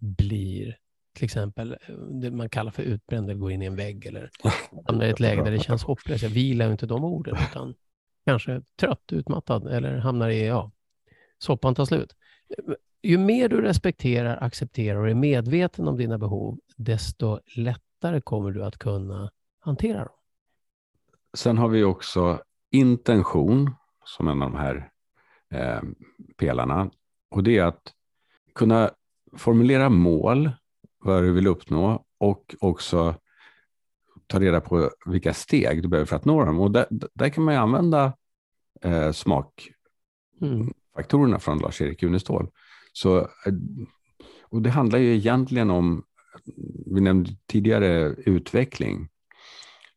blir 0.00 0.78
till 1.12 1.24
exempel 1.24 1.76
det 2.20 2.30
man 2.30 2.48
kallar 2.48 2.70
för 2.70 2.82
utbränd 2.82 3.30
eller 3.30 3.40
går 3.40 3.52
in 3.52 3.62
i 3.62 3.66
en 3.66 3.76
vägg 3.76 4.06
eller 4.06 4.30
hamnar 4.86 5.06
i 5.06 5.10
ett 5.10 5.20
läge 5.20 5.42
där 5.42 5.50
det 5.50 5.58
känns 5.58 5.84
hopplöst. 5.84 6.22
Jag 6.22 6.30
vilar 6.30 6.70
inte 6.70 6.86
de 6.86 7.04
orden 7.04 7.36
utan 7.50 7.74
kanske 8.26 8.62
trött, 8.76 9.12
utmattad 9.12 9.66
eller 9.66 9.96
hamnar 9.96 10.28
i, 10.28 10.46
ja, 10.46 10.70
soppan 11.38 11.74
tar 11.74 11.84
slut. 11.84 12.16
Ju 13.02 13.18
mer 13.18 13.48
du 13.48 13.60
respekterar, 13.60 14.36
accepterar 14.36 14.98
och 14.98 15.10
är 15.10 15.14
medveten 15.14 15.88
om 15.88 15.96
dina 15.96 16.18
behov, 16.18 16.58
desto 16.76 17.40
lättare 17.56 18.20
kommer 18.20 18.50
du 18.50 18.64
att 18.64 18.78
kunna 18.78 19.30
hantera 19.58 19.98
dem. 19.98 20.16
Sen 21.34 21.58
har 21.58 21.68
vi 21.68 21.84
också 21.84 22.42
intention 22.74 23.70
som 24.04 24.28
en 24.28 24.42
av 24.42 24.50
de 24.50 24.58
här 24.58 24.90
eh, 25.50 25.82
pelarna. 26.36 26.90
Och 27.30 27.42
det 27.42 27.58
är 27.58 27.64
att 27.64 27.92
kunna 28.54 28.90
formulera 29.36 29.88
mål, 29.88 30.50
vad 30.98 31.22
du 31.22 31.32
vill 31.32 31.46
uppnå 31.46 32.04
och 32.18 32.54
också 32.60 33.14
ta 34.26 34.40
reda 34.40 34.60
på 34.60 34.90
vilka 35.06 35.34
steg 35.34 35.82
du 35.82 35.88
behöver 35.88 36.06
för 36.06 36.16
att 36.16 36.24
nå 36.24 36.44
dem. 36.44 36.60
Och 36.60 36.70
där, 36.70 36.86
där 36.90 37.28
kan 37.28 37.44
man 37.44 37.54
ju 37.54 37.60
använda 37.60 38.12
eh, 38.82 39.12
smakfaktorerna 39.12 41.26
mm. 41.26 41.40
från 41.40 41.58
Lars-Erik 41.58 42.02
Unestål. 42.02 42.50
Så, 42.92 43.18
eh, 43.18 43.26
och 44.42 44.62
det 44.62 44.70
handlar 44.70 44.98
ju 44.98 45.14
egentligen 45.14 45.70
om, 45.70 46.04
vi 46.86 47.00
nämnde 47.00 47.30
tidigare 47.46 48.08
utveckling. 48.08 49.08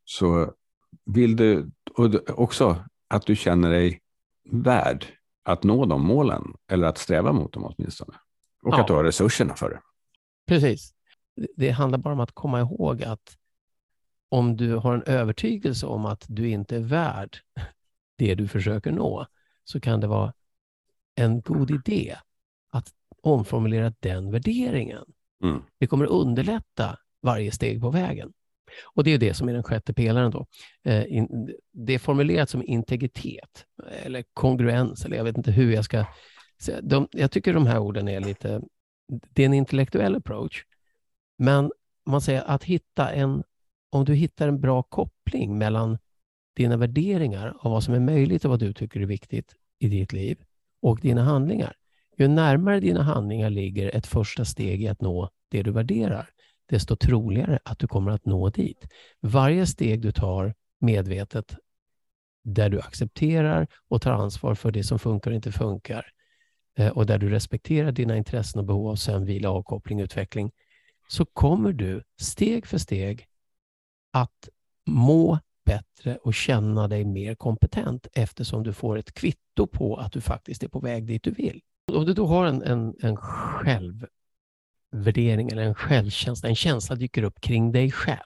Så 0.05 0.53
vill 1.05 1.35
du, 1.35 1.71
och 1.97 2.39
också 2.39 2.83
att 3.07 3.25
du 3.25 3.35
känner 3.35 3.71
dig 3.71 4.01
värd 4.51 5.05
att 5.43 5.63
nå 5.63 5.85
de 5.85 6.01
målen 6.01 6.53
eller 6.71 6.87
att 6.87 6.97
sträva 6.97 7.33
mot 7.33 7.53
dem 7.53 7.63
åtminstone. 7.65 8.13
Och 8.63 8.73
ja. 8.73 8.81
att 8.81 8.87
du 8.87 8.93
har 8.93 9.03
resurserna 9.03 9.55
för 9.55 9.69
det. 9.69 9.81
Precis. 10.47 10.93
Det 11.55 11.69
handlar 11.69 11.99
bara 11.99 12.13
om 12.13 12.19
att 12.19 12.31
komma 12.31 12.59
ihåg 12.59 13.03
att 13.03 13.37
om 14.29 14.57
du 14.57 14.75
har 14.75 14.93
en 14.93 15.03
övertygelse 15.03 15.85
om 15.85 16.05
att 16.05 16.25
du 16.27 16.49
inte 16.49 16.75
är 16.75 16.79
värd 16.79 17.37
det 18.17 18.35
du 18.35 18.47
försöker 18.47 18.91
nå, 18.91 19.25
så 19.63 19.79
kan 19.79 19.99
det 19.99 20.07
vara 20.07 20.33
en 21.15 21.41
god 21.41 21.71
idé 21.71 22.15
att 22.69 22.93
omformulera 23.21 23.93
den 23.99 24.31
värderingen. 24.31 25.05
Mm. 25.43 25.61
Det 25.77 25.87
kommer 25.87 26.05
underlätta 26.05 26.97
varje 27.21 27.51
steg 27.51 27.81
på 27.81 27.89
vägen. 27.89 28.33
Och 28.83 29.03
det 29.03 29.11
är 29.11 29.17
det 29.17 29.33
som 29.33 29.49
är 29.49 29.53
den 29.53 29.63
sjätte 29.63 29.93
pelaren. 29.93 30.31
Då. 30.31 30.45
Eh, 30.83 31.25
det 31.73 31.93
är 31.93 31.99
formulerat 31.99 32.49
som 32.49 32.63
integritet 32.63 33.65
eller 34.03 34.23
kongruens, 34.33 35.05
eller 35.05 35.17
jag 35.17 35.23
vet 35.23 35.37
inte 35.37 35.51
hur 35.51 35.73
jag 35.73 35.85
ska 35.85 36.05
säga. 36.61 36.81
De, 36.81 37.07
jag 37.11 37.31
tycker 37.31 37.53
de 37.53 37.67
här 37.67 37.79
orden 37.79 38.07
är 38.07 38.19
lite, 38.19 38.61
det 39.07 39.41
är 39.41 39.45
en 39.45 39.53
intellektuell 39.53 40.15
approach, 40.15 40.63
men 41.37 41.71
man 42.05 42.21
säger 42.21 42.41
att 42.41 42.63
hitta 42.63 43.11
en, 43.11 43.43
om 43.89 44.05
du 44.05 44.13
hittar 44.13 44.47
en 44.47 44.61
bra 44.61 44.83
koppling 44.83 45.57
mellan 45.57 45.97
dina 46.55 46.77
värderingar 46.77 47.57
av 47.59 47.71
vad 47.71 47.83
som 47.83 47.93
är 47.93 47.99
möjligt 47.99 48.45
och 48.45 48.51
vad 48.51 48.59
du 48.59 48.73
tycker 48.73 48.99
är 48.99 49.05
viktigt 49.05 49.55
i 49.79 49.87
ditt 49.87 50.13
liv 50.13 50.37
och 50.81 50.99
dina 50.99 51.23
handlingar. 51.23 51.75
Ju 52.17 52.27
närmare 52.27 52.79
dina 52.79 53.03
handlingar 53.03 53.49
ligger 53.49 53.95
ett 53.95 54.07
första 54.07 54.45
steg 54.45 54.83
i 54.83 54.87
att 54.87 55.01
nå 55.01 55.29
det 55.49 55.63
du 55.63 55.71
värderar, 55.71 56.29
desto 56.69 56.95
troligare 56.95 57.59
att 57.63 57.79
du 57.79 57.87
kommer 57.87 58.11
att 58.11 58.25
nå 58.25 58.49
dit. 58.49 58.87
Varje 59.21 59.67
steg 59.67 60.01
du 60.01 60.11
tar 60.11 60.53
medvetet 60.79 61.55
där 62.43 62.69
du 62.69 62.79
accepterar 62.79 63.67
och 63.87 64.01
tar 64.01 64.11
ansvar 64.11 64.55
för 64.55 64.71
det 64.71 64.83
som 64.83 64.99
funkar 64.99 65.31
och 65.31 65.35
inte 65.35 65.51
funkar 65.51 66.11
eh, 66.77 66.89
och 66.89 67.05
där 67.05 67.17
du 67.17 67.29
respekterar 67.29 67.91
dina 67.91 68.17
intressen 68.17 68.59
och 68.59 68.65
behov 68.65 68.87
av 68.87 68.95
sömn, 68.95 69.25
vila, 69.25 69.49
avkoppling, 69.49 69.99
utveckling, 69.99 70.51
så 71.07 71.25
kommer 71.25 71.73
du 71.73 72.03
steg 72.19 72.65
för 72.65 72.77
steg 72.77 73.27
att 74.11 74.49
må 74.85 75.39
bättre 75.65 76.17
och 76.17 76.33
känna 76.33 76.87
dig 76.87 77.05
mer 77.05 77.35
kompetent 77.35 78.07
eftersom 78.13 78.63
du 78.63 78.73
får 78.73 78.97
ett 78.97 79.13
kvitto 79.13 79.67
på 79.67 79.95
att 79.95 80.11
du 80.11 80.21
faktiskt 80.21 80.63
är 80.63 80.67
på 80.67 80.79
väg 80.79 81.05
dit 81.05 81.23
du 81.23 81.31
vill. 81.31 81.61
Om 81.91 82.05
du 82.05 82.13
då 82.13 82.25
har 82.25 82.45
en, 82.45 82.63
en, 82.63 82.95
en 83.01 83.17
själv 83.17 84.05
värdering 84.91 85.49
eller 85.49 85.61
en 85.61 85.75
självkänsla, 85.75 86.49
en 86.49 86.55
känsla 86.55 86.95
dyker 86.95 87.23
upp 87.23 87.41
kring 87.41 87.71
dig 87.71 87.91
själv. 87.91 88.19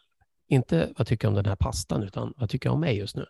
Inte 0.47 0.93
vad 0.97 1.07
tycker 1.07 1.25
jag 1.27 1.31
om 1.31 1.35
den 1.35 1.45
här 1.45 1.55
pastan, 1.55 2.03
utan 2.03 2.33
vad 2.37 2.49
tycker 2.49 2.69
jag 2.69 2.73
om 2.73 2.79
mig 2.79 2.97
just 2.97 3.15
nu? 3.15 3.25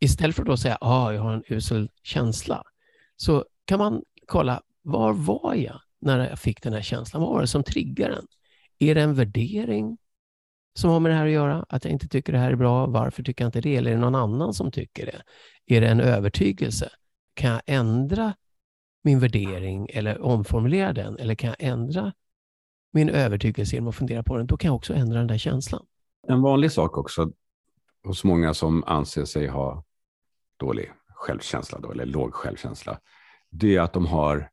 Istället 0.00 0.36
för 0.36 0.42
att 0.42 0.48
då 0.48 0.56
säga 0.56 0.74
att 0.74 0.82
ah, 0.82 1.12
jag 1.12 1.22
har 1.22 1.32
en 1.32 1.42
usel 1.48 1.90
känsla, 2.02 2.64
så 3.16 3.44
kan 3.64 3.78
man 3.78 4.02
kolla, 4.26 4.62
var 4.82 5.12
var 5.12 5.54
jag 5.54 5.80
när 6.00 6.28
jag 6.28 6.38
fick 6.38 6.62
den 6.62 6.72
här 6.72 6.82
känslan? 6.82 7.22
Vad 7.22 7.32
var 7.32 7.40
det 7.40 7.46
som 7.46 7.64
triggade 7.64 8.14
den? 8.14 8.26
Är 8.78 8.94
det 8.94 9.02
en 9.02 9.14
värdering 9.14 9.98
som 10.74 10.90
har 10.90 11.00
med 11.00 11.12
det 11.12 11.16
här 11.16 11.26
att 11.26 11.32
göra? 11.32 11.66
Att 11.68 11.84
jag 11.84 11.92
inte 11.92 12.08
tycker 12.08 12.32
det 12.32 12.38
här 12.38 12.50
är 12.50 12.56
bra, 12.56 12.86
varför 12.86 13.22
tycker 13.22 13.44
jag 13.44 13.48
inte 13.48 13.60
det? 13.60 13.76
Eller 13.76 13.90
är 13.90 13.94
det 13.94 14.00
någon 14.00 14.14
annan 14.14 14.54
som 14.54 14.70
tycker 14.70 15.06
det? 15.06 15.22
Är 15.74 15.80
det 15.80 15.88
en 15.88 16.00
övertygelse? 16.00 16.90
Kan 17.34 17.50
jag 17.50 17.62
ändra 17.66 18.34
min 19.02 19.20
värdering 19.20 19.88
eller 19.92 20.20
omformulera 20.20 20.92
den? 20.92 21.18
Eller 21.18 21.34
kan 21.34 21.48
jag 21.48 21.68
ändra 21.68 22.12
min 22.96 23.08
övertygelse 23.08 23.76
genom 23.76 23.88
att 23.88 23.96
fundera 23.96 24.22
på 24.22 24.36
den? 24.36 24.46
Då 24.46 24.56
kan 24.56 24.68
jag 24.68 24.76
också 24.76 24.94
ändra 24.94 25.18
den 25.18 25.26
där 25.26 25.38
känslan. 25.38 25.86
En 26.28 26.42
vanlig 26.42 26.72
sak 26.72 26.98
också 26.98 27.30
hos 28.04 28.24
många 28.24 28.54
som 28.54 28.84
anser 28.84 29.24
sig 29.24 29.46
ha 29.46 29.84
dålig 30.56 30.92
självkänsla 31.08 31.78
då, 31.78 31.92
eller 31.92 32.06
låg 32.06 32.34
självkänsla, 32.34 33.00
det 33.50 33.76
är 33.76 33.80
att 33.80 33.92
de 33.92 34.06
har, 34.06 34.50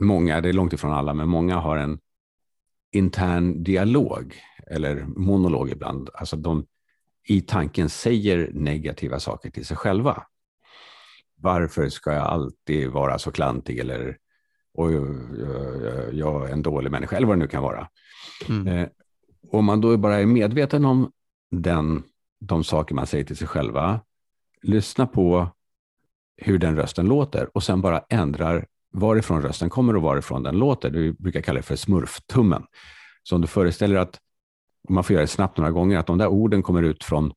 många, 0.00 0.40
det 0.40 0.48
är 0.48 0.52
långt 0.52 0.72
ifrån 0.72 0.92
alla, 0.92 1.14
men 1.14 1.28
många 1.28 1.56
har 1.56 1.76
en 1.76 1.98
intern 2.92 3.62
dialog 3.62 4.34
eller 4.66 5.04
monolog 5.04 5.70
ibland. 5.70 6.10
Alltså 6.14 6.36
de 6.36 6.66
i 7.28 7.40
tanken 7.40 7.88
säger 7.88 8.50
negativa 8.52 9.20
saker 9.20 9.50
till 9.50 9.66
sig 9.66 9.76
själva. 9.76 10.26
Varför 11.36 11.88
ska 11.88 12.12
jag 12.12 12.26
alltid 12.26 12.90
vara 12.90 13.18
så 13.18 13.32
klantig 13.32 13.78
eller 13.78 14.18
och 14.78 14.92
jag 16.12 16.48
är 16.48 16.52
en 16.52 16.62
dålig 16.62 16.90
människa 16.90 17.16
eller 17.16 17.26
vad 17.26 17.36
det 17.36 17.40
nu 17.40 17.48
kan 17.48 17.62
vara. 17.62 17.88
Mm. 18.48 18.66
Eh, 18.66 18.88
om 19.50 19.64
man 19.64 19.80
då 19.80 19.96
bara 19.96 20.20
är 20.20 20.26
medveten 20.26 20.84
om 20.84 21.10
den, 21.50 22.02
de 22.40 22.64
saker 22.64 22.94
man 22.94 23.06
säger 23.06 23.24
till 23.24 23.36
sig 23.36 23.46
själva, 23.46 24.00
lyssna 24.62 25.06
på 25.06 25.48
hur 26.36 26.58
den 26.58 26.76
rösten 26.76 27.06
låter 27.06 27.56
och 27.56 27.62
sen 27.62 27.80
bara 27.80 28.04
ändrar 28.08 28.66
varifrån 28.92 29.42
rösten 29.42 29.70
kommer 29.70 29.96
och 29.96 30.02
varifrån 30.02 30.42
den 30.42 30.58
låter. 30.58 30.90
Vi 30.90 31.12
brukar 31.12 31.40
kalla 31.40 31.56
det 31.56 31.62
för 31.62 31.76
smurftummen. 31.76 32.62
Så 33.22 33.34
om 33.34 33.40
du 33.40 33.46
föreställer 33.46 33.96
att, 33.96 34.18
om 34.88 34.94
man 34.94 35.04
får 35.04 35.14
göra 35.14 35.22
det 35.22 35.28
snabbt 35.28 35.58
några 35.58 35.70
gånger, 35.70 35.98
att 35.98 36.06
de 36.06 36.18
där 36.18 36.28
orden 36.28 36.62
kommer 36.62 36.82
ut 36.82 37.04
från 37.04 37.32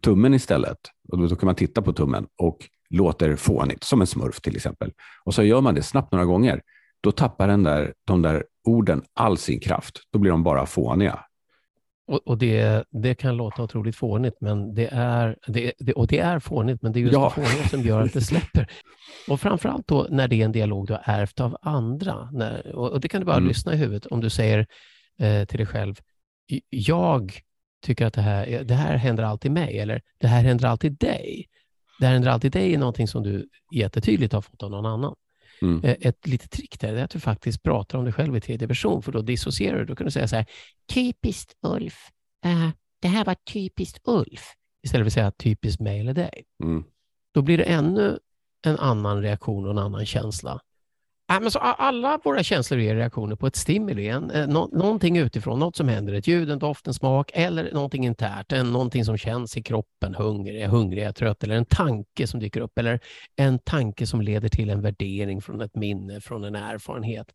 tummen 0.00 0.34
istället. 0.34 0.78
Och 1.08 1.18
då, 1.18 1.26
då 1.26 1.36
kan 1.36 1.46
man 1.46 1.54
titta 1.54 1.82
på 1.82 1.92
tummen 1.92 2.26
och 2.36 2.58
låter 2.90 3.36
fånigt, 3.36 3.84
som 3.84 4.00
en 4.00 4.06
smurf 4.06 4.40
till 4.40 4.56
exempel. 4.56 4.92
Och 5.24 5.34
så 5.34 5.42
gör 5.42 5.60
man 5.60 5.74
det 5.74 5.82
snabbt 5.82 6.12
några 6.12 6.24
gånger, 6.24 6.62
då 7.00 7.12
tappar 7.12 7.48
den 7.48 7.62
där, 7.62 7.94
de 8.04 8.22
där 8.22 8.44
orden 8.64 9.02
all 9.14 9.38
sin 9.38 9.60
kraft. 9.60 10.00
Då 10.12 10.18
blir 10.18 10.30
de 10.30 10.42
bara 10.42 10.66
fåniga. 10.66 11.20
Och, 12.06 12.26
och 12.26 12.38
det, 12.38 12.84
det 12.90 13.14
kan 13.14 13.36
låta 13.36 13.62
otroligt 13.62 13.96
fånigt, 13.96 14.36
men 14.40 14.74
det 14.74 14.88
är, 14.92 15.36
det, 15.46 15.72
det, 15.78 15.92
och 15.92 16.06
det 16.06 16.18
är 16.18 16.38
fånigt, 16.38 16.82
men 16.82 16.92
det 16.92 16.98
är 16.98 17.00
just 17.00 17.12
ja. 17.12 17.30
fåniga 17.30 17.68
som 17.70 17.80
gör 17.80 18.02
att 18.02 18.12
det 18.12 18.20
släpper. 18.20 18.70
Och 19.28 19.40
framförallt 19.40 19.88
då 19.88 20.06
när 20.10 20.28
det 20.28 20.40
är 20.40 20.44
en 20.44 20.52
dialog 20.52 20.86
du 20.86 20.92
har 20.92 21.02
ärvt 21.04 21.40
av 21.40 21.56
andra. 21.62 22.30
När, 22.32 22.76
och, 22.76 22.90
och, 22.90 23.00
det 23.00 23.08
kan 23.08 23.20
du 23.20 23.24
bara 23.24 23.36
mm. 23.36 23.48
lyssna 23.48 23.74
i 23.74 23.76
huvudet 23.76 24.06
om 24.06 24.20
du 24.20 24.30
säger 24.30 24.66
eh, 25.18 25.44
till 25.44 25.58
dig 25.58 25.66
själv, 25.66 25.94
jag 26.70 27.32
tycker 27.82 28.06
att 28.06 28.14
det 28.14 28.20
här, 28.20 28.64
det 28.64 28.74
här 28.74 28.96
händer 28.96 29.24
alltid 29.24 29.50
mig, 29.50 29.78
eller 29.78 30.02
det 30.18 30.26
här 30.26 30.42
händer 30.42 30.68
alltid 30.68 30.92
dig. 30.92 31.46
Det 31.98 32.06
här 32.06 32.12
händer 32.12 32.30
alltid 32.30 32.52
dig 32.52 32.74
är 32.74 32.78
någonting 32.78 33.08
som 33.08 33.22
du 33.22 33.48
jättetydligt 33.72 34.32
har 34.32 34.40
fått 34.40 34.62
av 34.62 34.70
någon 34.70 34.86
annan. 34.86 35.14
Mm. 35.62 35.84
Eh, 35.84 35.96
ett 36.00 36.26
litet 36.26 36.50
trick 36.50 36.80
där 36.80 36.94
är 36.94 37.04
att 37.04 37.10
du 37.10 37.20
faktiskt 37.20 37.62
pratar 37.62 37.98
om 37.98 38.04
dig 38.04 38.12
själv 38.12 38.36
i 38.36 38.40
tredje 38.40 38.68
person, 38.68 39.02
för 39.02 39.12
då 39.12 39.22
dissocierar 39.22 39.78
du. 39.78 39.84
Då 39.84 39.96
kan 39.96 40.04
du 40.04 40.10
säga 40.10 40.28
så 40.28 40.36
här, 40.36 40.46
typiskt 40.92 41.54
Ulf, 41.62 42.10
uh, 42.46 42.70
det 43.02 43.08
här 43.08 43.24
var 43.24 43.36
typiskt 43.52 44.00
Ulf, 44.04 44.52
istället 44.82 45.04
för 45.04 45.06
att 45.06 45.12
säga 45.12 45.30
typiskt 45.30 45.80
mig 45.80 46.00
eller 46.00 46.14
dig. 46.14 46.44
Mm. 46.62 46.84
Då 47.32 47.42
blir 47.42 47.58
det 47.58 47.64
ännu 47.64 48.18
en 48.62 48.78
annan 48.78 49.22
reaktion 49.22 49.64
och 49.64 49.70
en 49.70 49.78
annan 49.78 50.06
känsla 50.06 50.60
Äh, 51.30 51.40
men 51.40 51.50
så 51.50 51.58
alla 51.58 52.20
våra 52.24 52.42
känslor 52.42 52.80
är 52.80 52.94
reaktioner 52.94 53.36
på 53.36 53.46
ett 53.46 53.56
stimuli, 53.56 54.08
en, 54.08 54.30
eh, 54.30 54.48
nå, 54.48 54.68
någonting 54.72 55.16
utifrån, 55.16 55.58
något 55.58 55.76
som 55.76 55.88
händer, 55.88 56.12
ett 56.12 56.26
ljud, 56.26 56.50
en 56.50 56.58
doft, 56.58 56.86
en 56.86 56.94
smak 56.94 57.30
eller 57.34 57.72
någonting 57.72 58.06
internt, 58.06 58.52
en, 58.52 58.72
någonting 58.72 59.04
som 59.04 59.16
känns 59.16 59.56
i 59.56 59.62
kroppen, 59.62 60.14
hunger, 60.14 60.54
är 60.54 60.68
hungrig, 60.68 61.02
är 61.02 61.12
trött 61.12 61.44
eller 61.44 61.54
en 61.54 61.64
tanke 61.64 62.26
som 62.26 62.40
dyker 62.40 62.60
upp 62.60 62.78
eller 62.78 63.00
en 63.36 63.58
tanke 63.58 64.06
som 64.06 64.20
leder 64.20 64.48
till 64.48 64.70
en 64.70 64.82
värdering 64.82 65.42
från 65.42 65.60
ett 65.60 65.74
minne, 65.74 66.20
från 66.20 66.44
en 66.44 66.54
erfarenhet. 66.54 67.26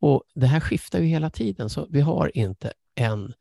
Och 0.00 0.22
Det 0.34 0.46
här 0.46 0.60
skiftar 0.60 0.98
ju 0.98 1.06
hela 1.06 1.30
tiden, 1.30 1.70
så 1.70 1.86
vi 1.90 2.00
har 2.00 2.36
inte 2.36 2.72
en 2.94 3.32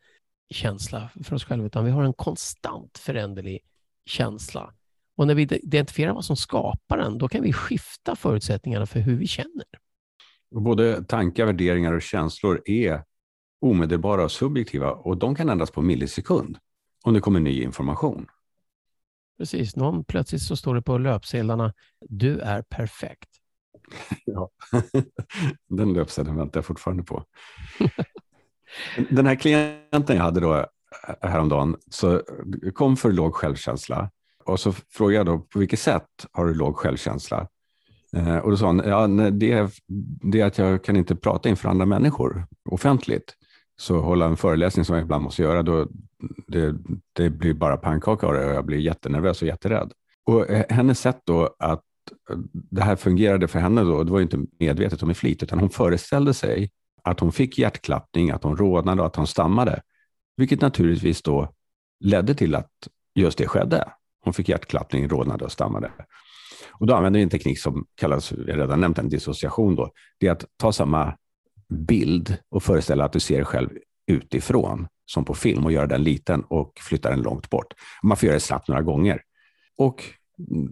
känsla 0.49 1.09
för 1.23 1.35
oss 1.35 1.45
själva, 1.45 1.65
utan 1.65 1.85
vi 1.85 1.91
har 1.91 2.03
en 2.03 2.13
konstant 2.13 2.97
föränderlig 2.97 3.59
känsla. 4.05 4.73
Och 5.17 5.27
när 5.27 5.35
vi 5.35 5.41
identifierar 5.41 6.13
vad 6.13 6.25
som 6.25 6.35
skapar 6.35 6.97
den, 6.97 7.17
då 7.17 7.27
kan 7.27 7.41
vi 7.41 7.53
skifta 7.53 8.15
förutsättningarna 8.15 8.85
för 8.85 8.99
hur 8.99 9.15
vi 9.15 9.27
känner. 9.27 9.65
Både 10.51 11.03
tankar, 11.03 11.45
värderingar 11.45 11.93
och 11.93 12.01
känslor 12.01 12.61
är 12.65 13.03
omedelbara 13.61 14.23
och 14.23 14.31
subjektiva 14.31 14.91
och 14.91 15.17
de 15.17 15.35
kan 15.35 15.49
ändras 15.49 15.71
på 15.71 15.81
millisekund 15.81 16.57
om 17.03 17.13
det 17.13 17.19
kommer 17.19 17.39
ny 17.39 17.63
information. 17.63 18.27
Precis, 19.37 19.75
någon 19.75 20.03
plötsligt 20.03 20.41
så 20.41 20.55
står 20.55 20.75
det 20.75 20.81
på 20.81 20.97
löpsedlarna, 20.97 21.73
du 22.09 22.39
är 22.39 22.61
perfekt. 22.61 23.29
ja, 24.25 24.49
den 25.67 25.93
löpsedeln 25.93 26.37
väntar 26.37 26.57
jag 26.57 26.65
fortfarande 26.65 27.03
på. 27.03 27.23
Den 29.09 29.25
här 29.25 29.35
klienten 29.35 30.15
jag 30.15 30.23
hade 30.23 30.39
då 30.39 30.55
eh, 30.55 30.65
häromdagen 31.21 31.77
så 31.87 32.21
kom 32.73 32.97
för 32.97 33.11
låg 33.11 33.35
självkänsla 33.35 34.11
och 34.45 34.59
så 34.59 34.71
frågade 34.71 35.15
jag 35.15 35.25
då 35.25 35.39
på 35.39 35.59
vilket 35.59 35.79
sätt 35.79 36.25
har 36.31 36.45
du 36.45 36.53
låg 36.53 36.77
självkänsla? 36.77 37.47
Eh, 38.17 38.37
och 38.37 38.51
då 38.51 38.57
sa 38.57 38.65
han, 38.65 38.81
ja, 38.85 39.07
det, 39.31 39.51
är, 39.51 39.69
det 40.31 40.41
är 40.41 40.45
att 40.45 40.57
jag 40.57 40.83
kan 40.83 40.95
inte 40.95 41.15
prata 41.15 41.49
inför 41.49 41.69
andra 41.69 41.85
människor 41.85 42.47
offentligt. 42.69 43.35
Så 43.77 43.99
hålla 43.99 44.25
en 44.25 44.37
föreläsning 44.37 44.85
som 44.85 44.95
jag 44.95 45.03
ibland 45.03 45.23
måste 45.23 45.41
göra, 45.41 45.63
då, 45.63 45.87
det, 46.47 46.75
det 47.13 47.29
blir 47.29 47.53
bara 47.53 47.77
pannkaka 47.77 48.27
av 48.27 48.33
det 48.33 48.45
och 48.45 48.53
jag 48.53 48.65
blir 48.65 48.77
jättenervös 48.77 49.41
och 49.41 49.47
jätterädd. 49.47 49.91
Och 50.25 50.49
eh, 50.49 50.65
hennes 50.69 50.99
sätt 50.99 51.21
då 51.23 51.55
att 51.59 51.83
det 52.53 52.81
här 52.81 52.95
fungerade 52.95 53.47
för 53.47 53.59
henne 53.59 53.83
då, 53.83 54.03
det 54.03 54.11
var 54.11 54.19
ju 54.19 54.23
inte 54.23 54.45
medvetet 54.59 55.01
och 55.01 55.07
med 55.07 55.17
flit, 55.17 55.43
utan 55.43 55.59
hon 55.59 55.69
föreställde 55.69 56.33
sig 56.33 56.71
att 57.03 57.19
hon 57.19 57.31
fick 57.31 57.57
hjärtklappning, 57.57 58.31
att 58.31 58.43
hon 58.43 58.57
rodnade 58.57 59.01
och 59.01 59.07
att 59.07 59.15
hon 59.15 59.27
stammade. 59.27 59.81
Vilket 60.37 60.61
naturligtvis 60.61 61.21
då 61.21 61.53
ledde 61.99 62.35
till 62.35 62.55
att 62.55 62.71
just 63.15 63.37
det 63.37 63.47
skedde. 63.47 63.89
Hon 64.23 64.33
fick 64.33 64.49
hjärtklappning, 64.49 65.07
rodnade 65.07 65.45
och 65.45 65.51
stammade. 65.51 65.91
Och 66.79 66.87
då 66.87 66.95
använder 66.95 67.17
vi 67.17 67.23
en 67.23 67.29
teknik 67.29 67.59
som 67.59 67.85
kallas, 67.95 68.31
jag 68.31 68.37
har 68.37 68.61
redan 68.61 68.79
nämnt 68.79 68.97
en 68.97 69.09
dissociation. 69.09 69.75
Då. 69.75 69.91
Det 70.19 70.27
är 70.27 70.31
att 70.31 70.45
ta 70.57 70.71
samma 70.71 71.17
bild 71.69 72.37
och 72.49 72.63
föreställa 72.63 73.05
att 73.05 73.13
du 73.13 73.19
ser 73.19 73.35
dig 73.35 73.45
själv 73.45 73.69
utifrån, 74.07 74.87
som 75.05 75.25
på 75.25 75.33
film, 75.33 75.65
och 75.65 75.71
göra 75.71 75.87
den 75.87 76.03
liten 76.03 76.41
och 76.41 76.73
flytta 76.79 77.09
den 77.09 77.21
långt 77.21 77.49
bort. 77.49 77.73
Man 78.03 78.17
får 78.17 78.27
göra 78.27 78.35
det 78.35 78.39
snabbt 78.39 78.67
några 78.67 78.81
gånger. 78.81 79.21
Och 79.77 80.03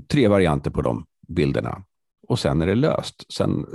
tre 0.07 0.27
varianter 0.27 0.71
på 0.71 0.81
de 0.81 1.05
bilderna. 1.27 1.83
Och 2.27 2.39
sen 2.39 2.61
är 2.61 2.67
det 2.67 2.75
löst. 2.75 3.33
Sen, 3.33 3.65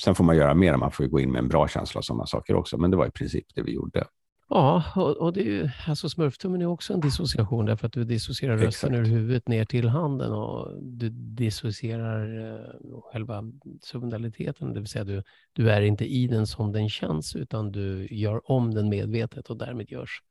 sen 0.00 0.14
får 0.14 0.24
man 0.24 0.36
göra 0.36 0.54
mer, 0.54 0.76
man 0.76 0.90
får 0.90 1.04
gå 1.04 1.20
in 1.20 1.32
med 1.32 1.38
en 1.38 1.48
bra 1.48 1.68
känsla 1.68 1.98
av 1.98 2.02
sådana 2.02 2.26
saker 2.26 2.54
också, 2.54 2.78
men 2.78 2.90
det 2.90 2.96
var 2.96 3.06
i 3.06 3.10
princip 3.10 3.44
det 3.54 3.62
vi 3.62 3.72
gjorde. 3.72 4.04
Ja, 4.48 4.84
och, 4.96 5.16
och 5.16 5.32
det 5.32 5.40
är 5.40 5.44
ju, 5.44 5.70
alltså 5.86 6.08
smurftummen 6.08 6.62
är 6.62 6.66
också 6.66 6.92
en 6.92 7.00
dissociation 7.00 7.66
därför 7.66 7.86
att 7.86 7.92
du 7.92 8.04
dissocierar 8.04 8.58
rösten 8.58 8.94
ur 8.94 9.04
huvudet 9.04 9.48
ner 9.48 9.64
till 9.64 9.88
handen 9.88 10.32
och 10.32 10.82
du 10.82 11.08
dissocierar 11.10 12.38
uh, 12.38 13.00
själva 13.00 13.44
submodaliteten, 13.82 14.74
det 14.74 14.80
vill 14.80 14.88
säga 14.88 15.04
du, 15.04 15.22
du 15.52 15.70
är 15.70 15.82
inte 15.82 16.04
i 16.04 16.26
den 16.26 16.46
som 16.46 16.72
den 16.72 16.88
känns 16.88 17.36
utan 17.36 17.72
du 17.72 18.08
gör 18.10 18.50
om 18.50 18.74
den 18.74 18.88
medvetet 18.88 19.50
och 19.50 19.56
därmed 19.56 19.90
görs 19.90 20.22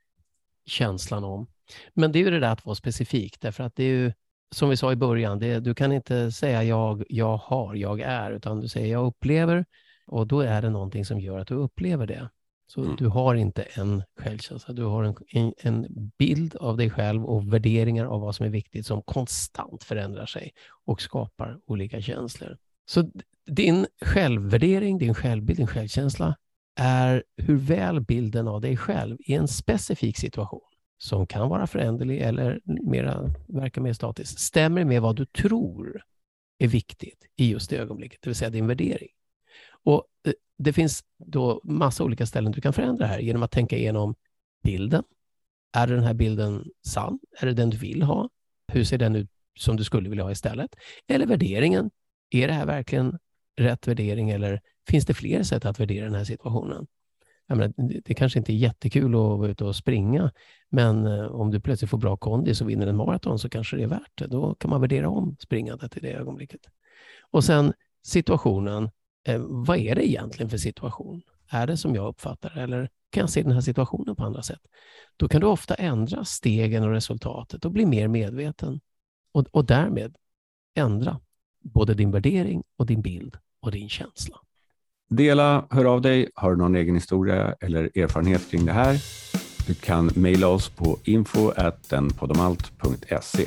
känslan 0.65 1.23
om. 1.23 1.47
Men 1.93 2.11
det 2.11 2.19
är 2.19 2.23
ju 2.23 2.31
det 2.31 2.39
där 2.39 2.51
att 2.51 2.65
vara 2.65 2.75
specifik 2.75 3.39
därför 3.41 3.63
att 3.63 3.75
det 3.75 3.83
är 3.83 3.87
ju 3.87 4.13
som 4.53 4.69
vi 4.69 4.77
sa 4.77 4.91
i 4.91 4.95
början, 4.95 5.39
det, 5.39 5.59
du 5.59 5.73
kan 5.73 5.91
inte 5.91 6.31
säga 6.31 6.63
jag, 6.63 7.03
jag 7.09 7.37
har, 7.37 7.75
jag 7.75 7.99
är, 7.99 8.31
utan 8.31 8.59
du 8.59 8.67
säger 8.67 8.91
jag 8.91 9.05
upplever 9.05 9.65
och 10.05 10.27
då 10.27 10.41
är 10.41 10.61
det 10.61 10.69
någonting 10.69 11.05
som 11.05 11.19
gör 11.19 11.39
att 11.39 11.47
du 11.47 11.55
upplever 11.55 12.07
det. 12.07 12.29
Så 12.67 12.83
mm. 12.83 12.95
du 12.95 13.07
har 13.07 13.35
inte 13.35 13.61
en 13.61 14.03
självkänsla, 14.17 14.73
du 14.73 14.83
har 14.83 15.03
en, 15.03 15.15
en, 15.27 15.53
en, 15.57 16.11
bild 16.17 16.55
av 16.55 16.77
dig 16.77 16.89
själv 16.89 17.25
och 17.25 17.53
värderingar 17.53 18.05
av 18.05 18.21
vad 18.21 18.35
som 18.35 18.45
är 18.45 18.49
viktigt 18.49 18.85
som 18.85 19.01
konstant 19.01 19.83
förändrar 19.83 20.25
sig 20.25 20.53
och 20.85 21.01
skapar 21.01 21.59
olika 21.65 22.01
känslor. 22.01 22.57
Så 22.85 23.11
din 23.45 23.85
självvärdering, 24.01 24.97
din 24.97 25.13
självbild, 25.13 25.59
din 25.59 25.67
självkänsla 25.67 26.35
är 26.75 27.23
hur 27.37 27.55
väl 27.55 28.01
bilden 28.01 28.47
av 28.47 28.61
dig 28.61 28.77
själv 28.77 29.17
i 29.19 29.33
en 29.33 29.47
specifik 29.47 30.17
situation 30.17 30.61
som 30.97 31.27
kan 31.27 31.49
vara 31.49 31.67
föränderlig 31.67 32.21
eller 32.21 32.59
mera, 32.65 33.33
verka 33.47 33.81
mer 33.81 33.93
statisk, 33.93 34.39
stämmer 34.39 34.85
med 34.85 35.01
vad 35.01 35.15
du 35.15 35.25
tror 35.25 36.03
är 36.57 36.67
viktigt 36.67 37.25
i 37.35 37.51
just 37.51 37.69
det 37.69 37.77
ögonblicket, 37.77 38.21
det 38.21 38.29
vill 38.29 38.35
säga 38.35 38.49
din 38.49 38.67
värdering. 38.67 39.09
Och 39.83 40.03
eh, 40.27 40.33
det 40.57 40.73
finns 40.73 41.03
då 41.17 41.61
massa 41.63 42.03
olika 42.03 42.25
ställen 42.25 42.51
du 42.51 42.61
kan 42.61 42.73
förändra 42.73 43.05
här 43.05 43.19
genom 43.19 43.43
att 43.43 43.51
tänka 43.51 43.77
igenom 43.77 44.15
bilden, 44.63 45.03
Är 45.73 45.87
den 45.87 46.03
här 46.03 46.13
bilden 46.13 46.65
sann? 46.87 47.19
Är 47.39 47.45
det 47.45 47.53
den 47.53 47.69
du 47.69 47.77
vill 47.77 48.03
ha? 48.03 48.29
Hur 48.67 48.83
ser 48.83 48.97
den 48.97 49.15
ut 49.15 49.29
som 49.59 49.77
du 49.77 49.83
skulle 49.83 50.09
vilja 50.09 50.23
ha 50.23 50.31
istället? 50.31 50.75
Eller 51.07 51.25
värderingen. 51.25 51.91
Är 52.29 52.47
det 52.47 52.53
här 52.53 52.65
verkligen 52.65 53.19
rätt 53.55 53.87
värdering 53.87 54.29
eller 54.29 54.61
finns 54.89 55.05
det 55.05 55.13
fler 55.13 55.43
sätt 55.43 55.65
att 55.65 55.79
värdera 55.79 56.05
den 56.05 56.15
här 56.15 56.23
situationen? 56.23 56.87
Menar, 57.47 57.73
det 58.05 58.13
kanske 58.13 58.39
inte 58.39 58.53
är 58.53 58.55
jättekul 58.55 59.15
att 59.15 59.39
vara 59.39 59.51
ute 59.51 59.65
och 59.65 59.75
springa, 59.75 60.31
men 60.69 61.05
eh, 61.05 61.25
om 61.25 61.51
du 61.51 61.61
plötsligt 61.61 61.91
får 61.91 61.97
bra 61.97 62.17
kondis 62.17 62.61
och 62.61 62.69
vinner 62.69 62.87
en 62.87 62.95
maraton 62.95 63.39
så 63.39 63.49
kanske 63.49 63.77
det 63.77 63.83
är 63.83 63.87
värt 63.87 64.11
det. 64.15 64.27
Då 64.27 64.55
kan 64.55 64.69
man 64.69 64.81
värdera 64.81 65.09
om 65.09 65.35
springandet 65.39 65.97
i 65.97 65.99
det 65.99 66.11
ögonblicket. 66.13 66.61
Och 67.31 67.43
sen 67.43 67.73
situationen. 68.03 68.89
Eh, 69.23 69.39
vad 69.39 69.77
är 69.77 69.95
det 69.95 70.09
egentligen 70.09 70.49
för 70.49 70.57
situation? 70.57 71.21
Är 71.49 71.67
det 71.67 71.77
som 71.77 71.95
jag 71.95 72.07
uppfattar 72.07 72.51
det 72.55 72.61
eller 72.61 72.89
kan 73.09 73.21
jag 73.21 73.29
se 73.29 73.43
den 73.43 73.51
här 73.51 73.61
situationen 73.61 74.15
på 74.15 74.23
andra 74.23 74.41
sätt? 74.41 74.61
Då 75.17 75.27
kan 75.27 75.41
du 75.41 75.47
ofta 75.47 75.75
ändra 75.75 76.25
stegen 76.25 76.83
och 76.83 76.91
resultatet 76.91 77.65
och 77.65 77.71
bli 77.71 77.85
mer 77.85 78.07
medveten 78.07 78.79
och, 79.31 79.45
och 79.51 79.65
därmed 79.65 80.15
ändra 80.75 81.19
både 81.61 81.93
din 81.93 82.11
värdering 82.11 82.63
och 82.77 82.85
din 82.85 83.01
bild 83.01 83.37
och 83.59 83.71
din 83.71 83.89
känsla. 83.89 84.37
Dela, 85.09 85.67
hör 85.69 85.85
av 85.85 86.01
dig. 86.01 86.29
Har 86.35 86.51
du 86.51 86.57
någon 86.57 86.75
egen 86.75 86.95
historia 86.95 87.55
eller 87.59 87.97
erfarenhet 87.97 88.51
kring 88.51 88.65
det 88.65 88.71
här? 88.71 89.01
Du 89.67 89.73
kan 89.73 90.11
mejla 90.15 90.47
oss 90.47 90.69
på 90.69 90.99
info.denpodomalt.se. 91.03 93.45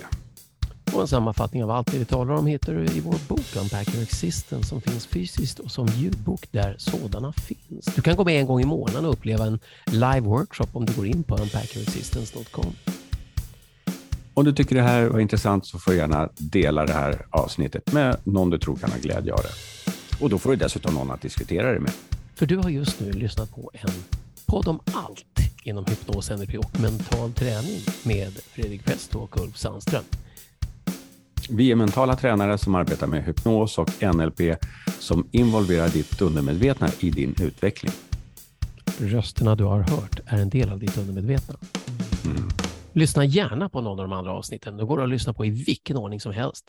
Och 0.96 1.02
en 1.02 1.08
sammanfattning 1.08 1.64
av 1.64 1.70
allt 1.70 1.92
det 1.92 1.98
vi 1.98 2.04
talar 2.04 2.34
om 2.34 2.46
hittar 2.46 2.74
du 2.74 2.84
i 2.84 3.00
vår 3.00 3.16
bok 3.28 3.56
Unpack 3.56 3.94
Your 3.94 4.02
Existence 4.02 4.68
som 4.68 4.80
finns 4.80 5.06
fysiskt 5.06 5.58
och 5.58 5.70
som 5.70 5.86
ljudbok 5.86 6.48
där 6.50 6.76
sådana 6.78 7.32
finns. 7.32 7.84
Du 7.94 8.02
kan 8.02 8.16
gå 8.16 8.24
med 8.24 8.40
en 8.40 8.46
gång 8.46 8.60
i 8.60 8.64
månaden 8.64 9.04
och 9.04 9.12
uppleva 9.12 9.44
en 9.44 9.58
live 9.84 10.20
workshop 10.20 10.66
om 10.72 10.86
du 10.86 10.92
går 10.92 11.06
in 11.06 11.22
på 11.22 11.36
unpackyourexistence.com. 11.36 12.72
Om 14.34 14.44
du 14.44 14.52
tycker 14.52 14.76
det 14.76 14.82
här 14.82 15.06
var 15.06 15.20
intressant 15.20 15.66
så 15.66 15.78
får 15.78 15.90
du 15.90 15.96
gärna 15.96 16.28
dela 16.36 16.86
det 16.86 16.92
här 16.92 17.26
avsnittet 17.30 17.92
med 17.92 18.16
någon 18.24 18.50
du 18.50 18.58
tror 18.58 18.76
kan 18.76 18.90
ha 18.90 18.98
glädje 18.98 19.32
av 19.32 19.40
det. 19.42 19.52
Och 20.20 20.30
då 20.30 20.38
får 20.38 20.50
du 20.50 20.56
dessutom 20.56 20.94
någon 20.94 21.10
att 21.10 21.20
diskutera 21.20 21.72
det 21.72 21.80
med. 21.80 21.92
För 22.34 22.46
du 22.46 22.56
har 22.56 22.70
just 22.70 23.00
nu 23.00 23.12
lyssnat 23.12 23.50
på 23.50 23.70
en 23.74 23.90
podd 24.46 24.68
om 24.68 24.80
allt 24.92 25.24
inom 25.62 25.84
hypnos, 25.86 26.30
NLP 26.30 26.58
och 26.58 26.80
mental 26.80 27.32
träning 27.32 27.80
med 28.02 28.32
Fredrik 28.32 28.84
Pesto 28.84 29.18
och 29.18 29.40
Ulf 29.40 29.56
Sandström. 29.56 30.04
Vi 31.50 31.70
är 31.70 31.74
mentala 31.74 32.16
tränare 32.16 32.58
som 32.58 32.74
arbetar 32.74 33.06
med 33.06 33.24
hypnos 33.24 33.78
och 33.78 33.90
NLP 34.14 34.40
som 34.98 35.28
involverar 35.32 35.88
ditt 35.88 36.20
undermedvetna 36.20 36.88
i 37.00 37.10
din 37.10 37.34
utveckling. 37.40 37.92
Rösterna 38.98 39.54
du 39.54 39.64
har 39.64 39.80
hört 39.80 40.20
är 40.26 40.38
en 40.38 40.50
del 40.50 40.72
av 40.72 40.78
ditt 40.78 40.98
undermedvetna. 40.98 41.54
Mm. 42.24 42.48
Lyssna 42.92 43.24
gärna 43.24 43.68
på 43.68 43.80
någon 43.80 44.00
av 44.00 44.08
de 44.08 44.12
andra 44.12 44.32
avsnitten. 44.32 44.76
Då 44.76 44.86
går 44.86 45.02
att 45.02 45.08
lyssna 45.08 45.32
på 45.32 45.44
i 45.44 45.50
vilken 45.50 45.96
ordning 45.96 46.20
som 46.20 46.32
helst. 46.32 46.64